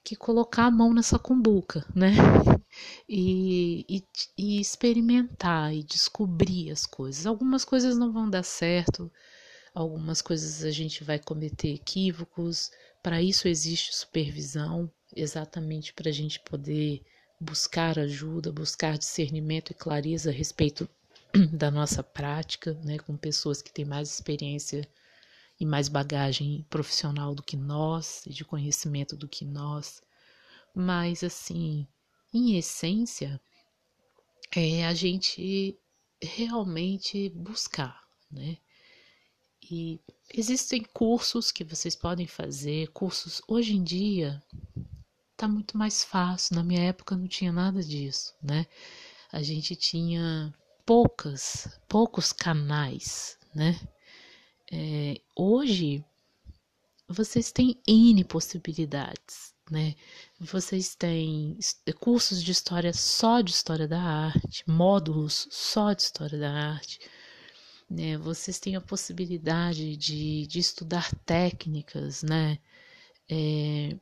que 0.03 0.16
colocar 0.16 0.64
a 0.64 0.71
mão 0.71 0.94
nessa 0.94 1.18
cumbuca, 1.18 1.85
né? 1.94 2.12
E, 3.09 3.85
e, 3.88 4.05
e 4.37 4.61
experimentar 4.61 5.75
e 5.75 5.83
descobrir 5.83 6.71
as 6.71 6.85
coisas. 6.85 7.27
Algumas 7.27 7.64
coisas 7.64 7.97
não 7.97 8.12
vão 8.12 8.29
dar 8.29 8.44
certo, 8.44 9.11
algumas 9.75 10.23
coisas 10.23 10.65
a 10.65 10.71
gente 10.71 11.05
vai 11.05 11.19
cometer 11.19 11.75
equívocos. 11.75 12.71
Para 13.03 13.23
isso 13.23 13.49
existe 13.49 13.95
supervisão, 13.95 14.91
exatamente 15.15 15.93
para 15.93 16.09
a 16.09 16.13
gente 16.13 16.41
poder 16.41 17.03
buscar 17.41 17.99
ajuda, 17.99 18.53
buscar 18.53 18.99
discernimento 18.99 19.71
e 19.71 19.75
clareza 19.75 20.31
a 20.31 20.33
respeito 20.33 20.89
da 21.53 21.71
nossa 21.71 22.03
prática, 22.03 22.75
né, 22.85 22.99
com 22.99 23.17
pessoas 23.17 23.63
que 23.63 23.73
têm 23.73 23.85
mais 23.85 24.11
experiência 24.11 24.89
e 25.61 25.67
mais 25.67 25.89
bagagem 25.89 26.65
profissional 26.71 27.35
do 27.35 27.43
que 27.43 27.57
nós, 27.57 28.25
e 28.27 28.31
de 28.31 28.45
conhecimento 28.45 29.17
do 29.17 29.29
que 29.29 29.45
nós. 29.45 30.01
Mas, 30.75 31.25
assim, 31.25 31.87
em 32.33 32.57
essência, 32.57 33.41
é 34.55 34.87
a 34.87 34.95
gente 34.95 35.79
realmente 36.23 37.29
buscar, 37.31 38.03
né? 38.31 38.59
E 39.71 40.01
existem 40.33 40.83
cursos 40.83 41.53
que 41.53 41.65
vocês 41.65 41.95
podem 41.95 42.27
fazer, 42.27 42.89
cursos 42.89 43.43
hoje 43.47 43.75
em 43.77 43.83
dia 43.83 44.43
tá 45.37 45.47
muito 45.47 45.79
mais 45.79 46.03
fácil. 46.03 46.57
Na 46.57 46.65
minha 46.65 46.83
época 46.83 47.17
não 47.17 47.29
tinha 47.29 47.53
nada 47.53 47.83
disso, 47.83 48.35
né? 48.43 48.67
A 49.31 49.43
gente 49.43 49.77
tinha 49.77 50.53
poucas, 50.85 51.79
poucos 51.89 52.33
canais, 52.33 53.39
né? 53.55 53.79
É, 54.73 55.21
hoje 55.37 56.05
vocês 57.07 57.53
têm 57.53 57.81
N 57.87 58.25
possibilidades, 58.25 59.55
né? 59.71 59.95
Vocês 60.41 60.95
têm 60.95 61.59
cursos 62.01 62.43
de 62.43 62.53
história 62.53 62.93
só 62.93 63.41
de 63.41 63.51
história 63.51 63.87
da 63.87 64.01
arte, 64.01 64.65
módulos 64.67 65.47
só 65.51 65.93
de 65.93 66.03
história 66.03 66.39
da 66.39 66.51
arte 66.51 66.99
né? 67.88 68.18
Vocês 68.18 68.59
têm 68.59 68.77
a 68.77 68.81
possibilidade 68.81 69.96
de, 69.96 70.46
de 70.46 70.59
estudar 70.59 71.14
técnicas, 71.24 72.22
né? 72.22 72.59
É, 73.29 73.96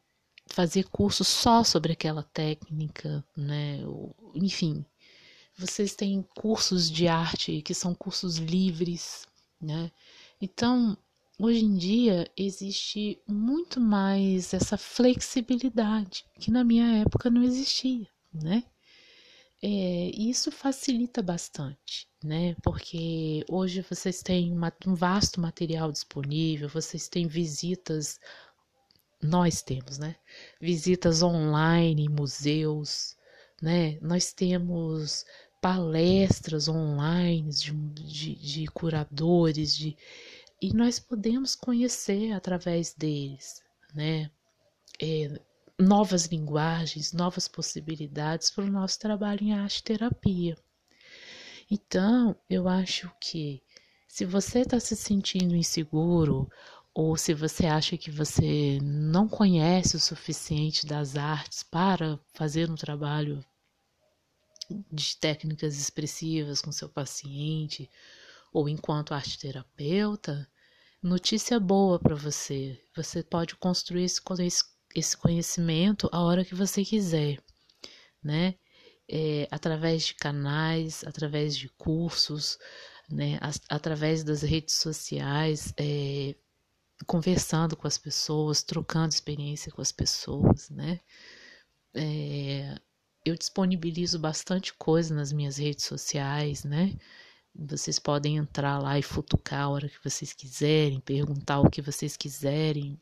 fazer 0.46 0.84
cursos 0.84 1.28
só 1.28 1.64
sobre 1.64 1.92
aquela 1.92 2.22
técnica, 2.22 3.24
né? 3.36 3.80
Enfim, 4.34 4.84
vocês 5.56 5.94
têm 5.94 6.22
cursos 6.22 6.90
de 6.90 7.08
arte 7.08 7.62
que 7.62 7.74
são 7.74 7.94
cursos 7.94 8.36
livres, 8.36 9.26
né? 9.60 9.90
Então, 10.40 10.96
hoje 11.38 11.64
em 11.64 11.76
dia 11.76 12.30
existe 12.36 13.20
muito 13.26 13.80
mais 13.80 14.52
essa 14.52 14.76
flexibilidade 14.76 16.24
que 16.38 16.50
na 16.50 16.62
minha 16.64 16.98
época 16.98 17.30
não 17.30 17.42
existia, 17.42 18.06
né? 18.32 18.64
É, 19.62 20.10
isso 20.14 20.52
facilita 20.52 21.22
bastante, 21.22 22.08
né? 22.22 22.54
Porque 22.62 23.44
hoje 23.48 23.82
vocês 23.82 24.22
têm 24.22 24.52
uma, 24.52 24.72
um 24.86 24.94
vasto 24.94 25.40
material 25.40 25.90
disponível, 25.90 26.68
vocês 26.68 27.08
têm 27.08 27.26
visitas, 27.26 28.20
nós 29.22 29.62
temos, 29.62 29.98
né? 29.98 30.16
Visitas 30.60 31.22
online 31.22 32.04
em 32.04 32.08
museus, 32.08 33.16
né? 33.62 33.98
Nós 34.00 34.32
temos 34.32 35.24
palestras 35.60 36.68
online 36.68 37.50
de, 37.50 37.72
de, 37.72 38.34
de 38.36 38.66
curadores, 38.68 39.74
de, 39.74 39.96
e 40.60 40.72
nós 40.72 40.98
podemos 40.98 41.54
conhecer 41.54 42.32
através 42.32 42.94
deles, 42.94 43.62
né? 43.94 44.30
É, 45.00 45.40
novas 45.78 46.26
linguagens, 46.26 47.12
novas 47.12 47.46
possibilidades 47.46 48.50
para 48.50 48.64
o 48.64 48.70
nosso 48.70 48.98
trabalho 48.98 49.42
em 49.42 49.52
arte 49.52 49.82
terapia. 49.82 50.56
Então, 51.70 52.36
eu 52.48 52.68
acho 52.68 53.10
que 53.20 53.62
se 54.08 54.24
você 54.24 54.60
está 54.60 54.80
se 54.80 54.96
sentindo 54.96 55.54
inseguro 55.54 56.48
ou 56.94 57.16
se 57.16 57.34
você 57.34 57.66
acha 57.66 57.98
que 57.98 58.10
você 58.10 58.78
não 58.82 59.28
conhece 59.28 59.96
o 59.96 60.00
suficiente 60.00 60.86
das 60.86 61.16
artes 61.16 61.62
para 61.62 62.18
fazer 62.32 62.70
um 62.70 62.74
trabalho 62.74 63.44
de 64.90 65.16
técnicas 65.18 65.78
expressivas 65.78 66.62
com 66.62 66.72
seu 66.72 66.88
paciente 66.88 67.90
ou 68.52 68.68
enquanto 68.68 69.12
arte 69.12 69.38
terapeuta, 69.38 70.48
notícia 71.02 71.60
boa 71.60 71.98
para 71.98 72.14
você. 72.14 72.82
Você 72.96 73.22
pode 73.22 73.54
construir 73.56 74.04
esse 74.04 74.22
conhecimento 75.16 76.08
a 76.12 76.20
hora 76.22 76.44
que 76.44 76.54
você 76.54 76.84
quiser, 76.84 77.38
né? 78.22 78.54
É, 79.08 79.46
através 79.50 80.06
de 80.06 80.14
canais, 80.14 81.04
através 81.04 81.56
de 81.56 81.68
cursos, 81.70 82.58
né? 83.08 83.38
através 83.68 84.24
das 84.24 84.42
redes 84.42 84.74
sociais, 84.76 85.72
é, 85.78 86.34
conversando 87.06 87.76
com 87.76 87.86
as 87.86 87.98
pessoas, 87.98 88.62
trocando 88.62 89.12
experiência 89.12 89.70
com 89.70 89.82
as 89.82 89.92
pessoas, 89.92 90.70
né? 90.70 91.00
É, 91.94 92.74
eu 93.24 93.36
disponibilizo 93.36 94.18
bastante 94.18 94.72
coisa 94.74 95.14
nas 95.14 95.32
minhas 95.32 95.56
redes 95.56 95.84
sociais, 95.84 96.64
né? 96.64 96.96
Vocês 97.54 97.98
podem 97.98 98.36
entrar 98.36 98.78
lá 98.78 98.98
e 98.98 99.02
futucar 99.02 99.62
a 99.62 99.68
hora 99.68 99.88
que 99.88 100.02
vocês 100.04 100.32
quiserem, 100.32 101.00
perguntar 101.00 101.60
o 101.60 101.70
que 101.70 101.80
vocês 101.80 102.16
quiserem. 102.16 103.00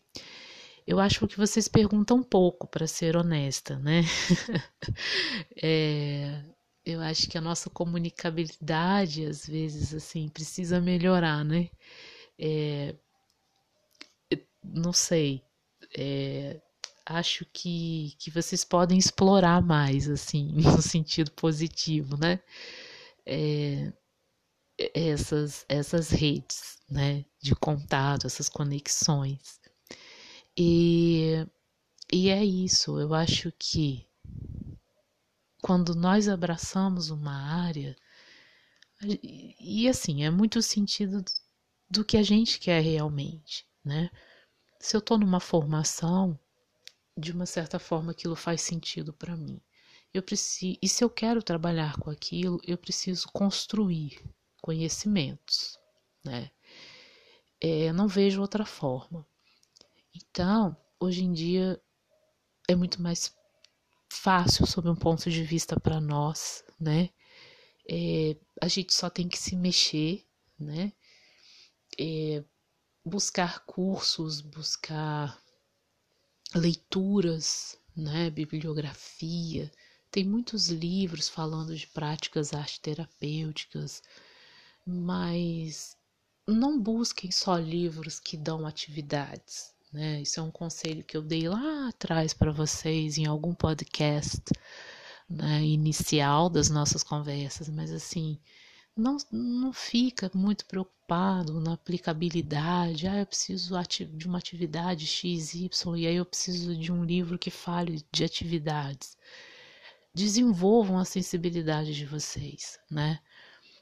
Eu 0.87 1.01
acho 1.01 1.27
que 1.27 1.37
vocês 1.37 1.67
perguntam 1.69 2.23
pouco, 2.23 2.67
para 2.67 2.87
ser 2.87 3.17
honesta, 3.17 3.79
né? 3.79 4.03
é, 5.63 6.43
eu 6.85 7.01
acho 7.01 7.29
que 7.29 7.39
a 7.39 7.41
nossa 7.41 7.71
comunicabilidade, 7.71 9.25
às 9.27 9.47
vezes, 9.47 9.95
assim, 9.95 10.29
precisa 10.29 10.81
melhorar, 10.81 11.45
né? 11.45 11.71
É, 12.39 12.95
não 14.63 14.93
sei. 14.93 15.43
É, 15.97 16.61
acho 17.07 17.45
que, 17.53 18.15
que 18.19 18.31
vocês 18.31 18.65
podem 18.65 18.99
explorar 18.99 19.63
mais, 19.63 20.09
assim, 20.09 20.53
no 20.63 20.81
sentido 20.83 21.31
positivo, 21.33 22.17
né? 22.17 22.41
É, 23.27 23.93
essas, 24.95 25.65
essas 25.69 26.11
redes, 26.11 26.79
né? 26.89 27.25
De 27.43 27.55
contato, 27.55 28.27
essas 28.27 28.49
conexões. 28.49 29.61
E, 30.57 31.47
e 32.13 32.29
é 32.29 32.45
isso, 32.45 32.99
eu 32.99 33.13
acho 33.15 33.53
que 33.59 34.07
quando 35.61 35.95
nós 35.95 36.29
abraçamos 36.29 37.11
uma 37.11 37.35
área, 37.35 37.97
e, 39.03 39.89
assim, 39.89 40.25
é 40.25 40.31
muito 40.31 40.63
sentido 40.63 41.25
do 41.91 42.05
que 42.05 42.17
a 42.17 42.23
gente 42.23 42.59
quer 42.59 42.81
realmente, 42.81 43.67
né? 43.85 44.11
Se 44.81 44.97
eu 44.97 45.01
estou 45.01 45.19
numa 45.19 45.41
formação, 45.41 46.39
de 47.17 47.33
uma 47.33 47.47
certa 47.47 47.79
forma 47.79 48.13
aquilo 48.13 48.37
faz 48.37 48.63
sentido 48.63 49.13
para 49.13 49.37
mim. 49.37 49.61
Eu 50.13 50.23
preciso, 50.23 50.79
e 50.81 50.89
se 50.89 51.03
eu 51.03 51.11
quero 51.11 51.43
trabalhar 51.43 51.97
com 51.99 52.11
aquilo, 52.11 52.61
eu 52.67 52.79
preciso 52.79 53.29
construir 53.33 54.21
conhecimentos, 54.63 55.79
né? 56.25 56.51
É, 57.61 57.93
não 57.93 58.07
vejo 58.09 58.41
outra 58.41 58.65
forma. 58.65 59.27
Então, 60.15 60.77
hoje 61.01 61.25
em 61.25 61.33
dia 61.33 61.81
é 62.69 62.75
muito 62.75 63.03
mais 63.03 63.35
fácil 64.13 64.67
sob 64.67 64.89
um 64.89 64.97
ponto 64.97 65.31
de 65.31 65.43
vista 65.43 65.79
para 65.79 66.01
nós, 66.01 66.65
né? 66.81 67.11
É, 67.89 68.37
a 68.63 68.69
gente 68.69 68.95
só 68.95 69.11
tem 69.11 69.29
que 69.29 69.39
se 69.39 69.57
mexer, 69.57 70.27
né? 70.59 70.93
É, 71.99 72.45
buscar 73.05 73.65
cursos, 73.67 74.41
buscar 74.41 75.39
leituras, 76.55 77.77
né, 77.97 78.31
bibliografia. 78.31 79.71
Tem 80.11 80.25
muitos 80.25 80.69
livros 80.69 81.29
falando 81.29 81.77
de 81.77 81.87
práticas 81.89 82.55
arte 82.55 82.81
terapêuticas, 82.81 84.03
mas 84.87 85.97
não 86.47 86.81
busquem 86.81 87.31
só 87.33 87.57
livros 87.57 88.21
que 88.21 88.37
dão 88.37 88.67
atividades. 88.67 89.74
Né? 89.95 90.23
Isso 90.23 90.41
é 90.41 90.43
um 90.43 90.51
conselho 90.51 91.05
que 91.05 91.17
eu 91.17 91.23
dei 91.23 91.49
lá 91.49 91.89
atrás 91.89 92.35
para 92.35 92.51
vocês 92.51 93.17
em 93.17 93.27
algum 93.27 93.55
podcast 93.55 94.43
né, 95.31 95.63
inicial 95.63 96.51
das 96.51 96.69
nossas 96.69 97.05
conversas, 97.05 97.69
mas 97.69 97.93
assim, 97.93 98.41
não, 98.97 99.17
não 99.31 99.73
fica 99.73 100.29
muito 100.35 100.67
preocupado 100.67 101.61
na 101.61 101.75
aplicabilidade. 101.75 103.07
Ah, 103.07 103.21
eu 103.21 103.27
preciso 103.27 103.77
de 104.17 104.27
uma 104.27 104.39
atividade 104.39 105.07
X, 105.07 105.55
Y, 105.55 105.97
e 105.97 106.07
aí 106.09 106.17
eu 106.17 106.27
preciso 106.27 106.77
de 106.77 106.91
um 106.91 107.05
livro 107.05 107.39
que 107.39 107.51
fale 107.51 108.05
de 108.13 108.25
atividades. 108.25 109.17
Desenvolvam 110.13 110.99
a 110.99 111.05
sensibilidade 111.05 111.95
de 111.95 112.05
vocês, 112.05 112.81
né? 112.91 113.21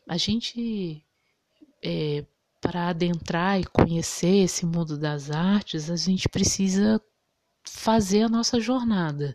A 0.06 0.18
gente, 0.18 1.02
é, 1.82 2.26
para 2.62 2.88
adentrar 2.88 3.60
e 3.60 3.64
conhecer 3.64 4.44
esse 4.44 4.64
mundo 4.64 4.96
das 4.96 5.32
artes, 5.32 5.90
a 5.90 5.96
gente 5.96 6.28
precisa 6.28 7.02
fazer 7.64 8.22
a 8.22 8.28
nossa 8.28 8.60
jornada, 8.60 9.34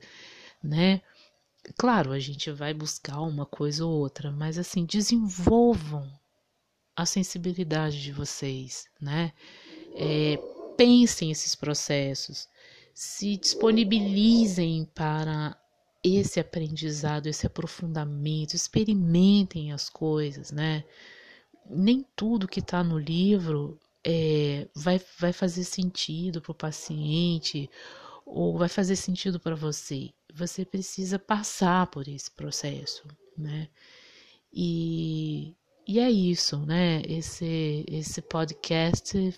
né? 0.64 1.02
Claro, 1.78 2.14
a 2.14 2.20
gente 2.20 2.50
vai 2.52 2.74
buscar 2.74 3.20
uma 3.20 3.46
coisa 3.46 3.86
ou 3.86 3.92
outra, 3.92 4.32
mas 4.32 4.58
assim, 4.58 4.86
desenvolvam 4.86 6.10
a 6.96 7.06
sensibilidade 7.06 8.02
de 8.02 8.14
vocês, 8.14 8.88
né? 9.00 9.34
É, 9.94 10.38
pensem 10.78 11.30
esses 11.30 11.54
processos, 11.54 12.48
se 12.94 13.36
disponibilizem 13.36 14.86
para 14.96 15.60
esse 16.02 16.40
aprendizado, 16.40 17.28
esse 17.28 17.46
aprofundamento, 17.46 18.54
experimentem 18.54 19.74
as 19.74 19.90
coisas, 19.90 20.50
né? 20.50 20.86
Nem 21.70 22.06
tudo 22.16 22.48
que 22.48 22.60
está 22.60 22.84
no 22.84 22.98
livro 22.98 23.80
é, 24.04 24.68
vai, 24.74 25.02
vai 25.20 25.34
fazer 25.34 25.64
sentido 25.64 26.42
para 26.42 26.52
o 26.52 26.56
paciente 26.56 27.70
ou 28.26 28.58
vai 28.58 28.70
fazer 28.70 28.96
sentido 28.96 29.40
para 29.40 29.56
você. 29.56 30.10
Você 30.34 30.66
precisa 30.66 31.18
passar 31.18 31.88
por 31.88 32.08
esse 32.08 32.30
processo, 32.32 33.08
né? 33.38 33.70
E, 34.54 35.56
e 35.88 36.00
é 36.00 36.10
isso, 36.10 36.58
né? 36.66 37.02
Esse, 37.08 37.86
esse 37.88 38.22
podcast 38.22 39.34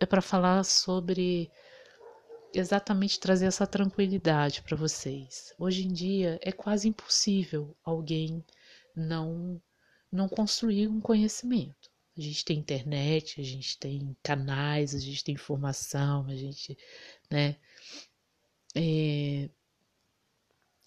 é 0.00 0.06
para 0.06 0.20
falar 0.22 0.64
sobre 0.64 1.50
exatamente 2.54 3.20
trazer 3.20 3.46
essa 3.46 3.66
tranquilidade 3.66 4.62
para 4.62 4.76
vocês. 4.76 5.52
Hoje 5.58 5.86
em 5.86 5.92
dia 5.92 6.38
é 6.42 6.52
quase 6.52 6.88
impossível 6.88 7.76
alguém 7.84 8.44
não 8.94 9.60
não 10.10 10.28
construir 10.28 10.88
um 10.88 11.00
conhecimento. 11.00 11.90
A 12.16 12.20
gente 12.20 12.44
tem 12.44 12.58
internet, 12.58 13.40
a 13.40 13.44
gente 13.44 13.78
tem 13.78 14.16
canais, 14.22 14.94
a 14.94 14.98
gente 14.98 15.22
tem 15.22 15.34
informação, 15.34 16.26
a 16.26 16.34
gente, 16.34 16.76
né, 17.30 17.56
é, 18.74 19.48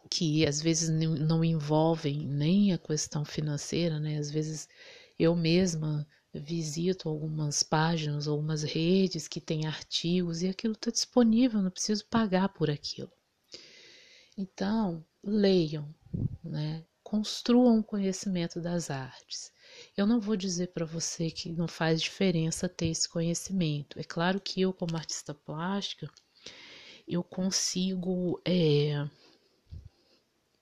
que 0.10 0.46
às 0.46 0.62
vezes 0.62 0.90
não 0.90 1.44
envolvem 1.44 2.28
nem 2.28 2.74
a 2.74 2.78
questão 2.78 3.24
financeira, 3.24 3.98
né? 4.00 4.18
Às 4.18 4.30
vezes 4.30 4.68
eu 5.18 5.36
mesma 5.36 6.06
visito 6.34 7.08
algumas 7.08 7.64
páginas, 7.64 8.28
algumas 8.28 8.64
redes 8.64 9.28
que 9.28 9.40
têm 9.40 9.66
artigos 9.66 10.42
e 10.42 10.50
aquilo 10.50 10.74
está 10.74 10.92
disponível, 10.92 11.62
não 11.62 11.72
preciso 11.72 12.06
pagar 12.08 12.50
por 12.50 12.70
aquilo. 12.70 13.12
Então, 14.38 15.06
leiam, 15.24 15.94
né? 16.44 16.86
Construam 17.12 17.80
o 17.80 17.84
conhecimento 17.84 18.62
das 18.62 18.90
artes. 18.90 19.52
Eu 19.98 20.08
não 20.08 20.22
vou 20.22 20.38
dizer 20.38 20.68
para 20.68 20.86
você 20.86 21.30
que 21.30 21.52
não 21.52 21.68
faz 21.68 22.02
diferença 22.02 22.70
ter 22.70 22.88
esse 22.88 23.10
conhecimento. 23.10 24.00
É 24.00 24.04
claro 24.04 24.40
que 24.40 24.62
eu, 24.62 24.72
como 24.72 24.96
artista 24.96 25.34
plástica, 25.34 26.10
eu 27.06 27.22
consigo 27.22 28.42
é, 28.46 29.06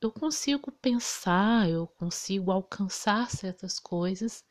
eu 0.02 0.12
consigo 0.12 0.72
pensar, 0.72 1.70
eu 1.70 1.86
consigo 1.86 2.50
alcançar 2.50 3.30
certas 3.30 3.78
coisas 3.78 4.44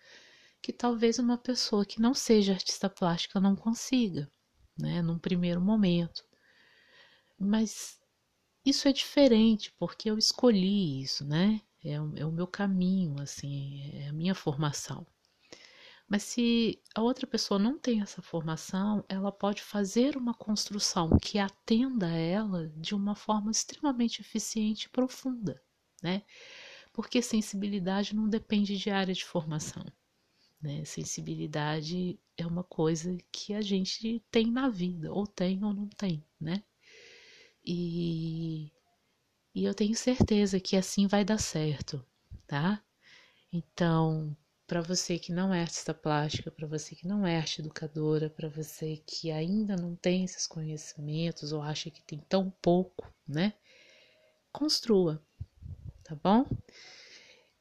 que 0.63 0.73
talvez 0.73 1.19
uma 1.19 1.37
pessoa 1.37 1.85
que 1.85 2.01
não 2.01 2.15
seja 2.15 2.53
artista 2.53 2.89
plástica 2.89 3.41
não 3.41 3.57
consiga, 3.57 4.31
né, 4.79 5.03
num 5.03 5.19
primeiro 5.19 5.61
momento. 5.61 6.25
Mas 7.37 7.99
isso 8.65 8.87
é 8.87 8.93
diferente 8.93 9.73
porque 9.77 10.09
eu 10.09 10.17
escolhi 10.17 11.03
isso, 11.03 11.25
né? 11.25 11.61
É, 11.91 12.21
é 12.21 12.27
o 12.27 12.33
meu 12.33 12.47
caminho, 12.47 13.21
assim, 13.21 13.91
é 13.95 14.09
a 14.09 14.13
minha 14.13 14.35
formação. 14.35 15.07
Mas 16.09 16.23
se 16.23 16.83
a 16.95 17.03
outra 17.03 17.27
pessoa 17.27 17.59
não 17.59 17.79
tem 17.79 18.01
essa 18.01 18.23
formação, 18.23 19.05
ela 19.09 19.31
pode 19.31 19.63
fazer 19.63 20.17
uma 20.17 20.33
construção 20.33 21.11
que 21.19 21.39
atenda 21.39 22.07
a 22.07 22.17
ela 22.17 22.69
de 22.77 22.95
uma 22.95 23.15
forma 23.15 23.51
extremamente 23.51 24.23
eficiente 24.23 24.85
e 24.87 24.89
profunda, 24.89 25.63
né? 26.03 26.23
Porque 26.95 27.21
sensibilidade 27.21 28.17
não 28.17 28.29
depende 28.29 28.77
de 28.79 28.91
área 28.91 29.15
de 29.15 29.25
formação, 29.25 29.85
né? 30.63 30.83
Sensibilidade 30.85 32.19
é 32.39 32.47
uma 32.47 32.65
coisa 32.65 33.17
que 33.31 33.53
a 33.53 33.61
gente 33.61 34.25
tem 34.31 34.51
na 34.51 34.69
vida, 34.71 35.13
ou 35.13 35.27
tem 35.27 35.63
ou 35.63 35.75
não 35.75 35.89
tem, 35.89 36.25
né? 36.41 36.63
E, 37.65 38.73
e 39.59 39.65
eu 39.65 39.75
tenho 39.75 39.97
certeza 39.97 40.61
que 40.61 40.77
assim 40.77 41.09
vai 41.09 41.25
dar 41.25 41.39
certo. 41.39 42.05
tá? 42.47 42.81
Então, 43.53 44.37
para 44.69 44.81
você 44.81 45.19
que 45.19 45.33
não 45.33 45.53
é 45.53 45.63
artista 45.63 45.93
plástica, 45.93 46.49
para 46.49 46.69
você 46.69 46.95
que 46.95 47.09
não 47.09 47.27
é 47.27 47.37
arte 47.37 47.61
educadora, 47.61 48.31
para 48.31 48.49
você 48.49 48.99
que 49.05 49.33
ainda 49.33 49.75
não 49.77 49.97
tem 49.97 50.23
esses 50.25 50.47
conhecimentos 50.47 51.53
ou 51.53 51.61
acha 51.61 51.91
que 51.91 52.01
tem 52.03 52.21
tão 52.29 52.51
pouco, 52.63 53.13
né? 53.27 53.55
Construa, 54.53 55.21
tá 56.05 56.15
bom? 56.15 56.47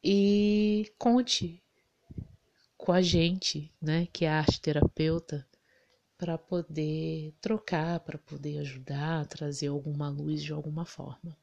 E 0.04 0.94
conte 1.00 1.64
com 2.78 2.92
a 2.92 3.02
gente, 3.02 3.74
né, 3.82 4.08
que 4.14 4.24
é 4.24 4.30
arte 4.30 4.62
terapeuta, 4.62 5.48
para 6.16 6.38
poder 6.38 7.34
trocar, 7.42 8.00
para 8.02 8.20
poder 8.20 8.60
ajudar, 8.60 9.26
trazer 9.26 9.68
alguma 9.68 10.10
luz 10.10 10.44
de 10.44 10.54
alguma 10.54 10.86
forma. 10.86 11.36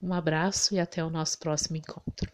Um 0.00 0.12
abraço 0.12 0.74
e 0.74 0.80
até 0.80 1.04
o 1.04 1.10
nosso 1.10 1.38
próximo 1.38 1.76
encontro. 1.76 2.30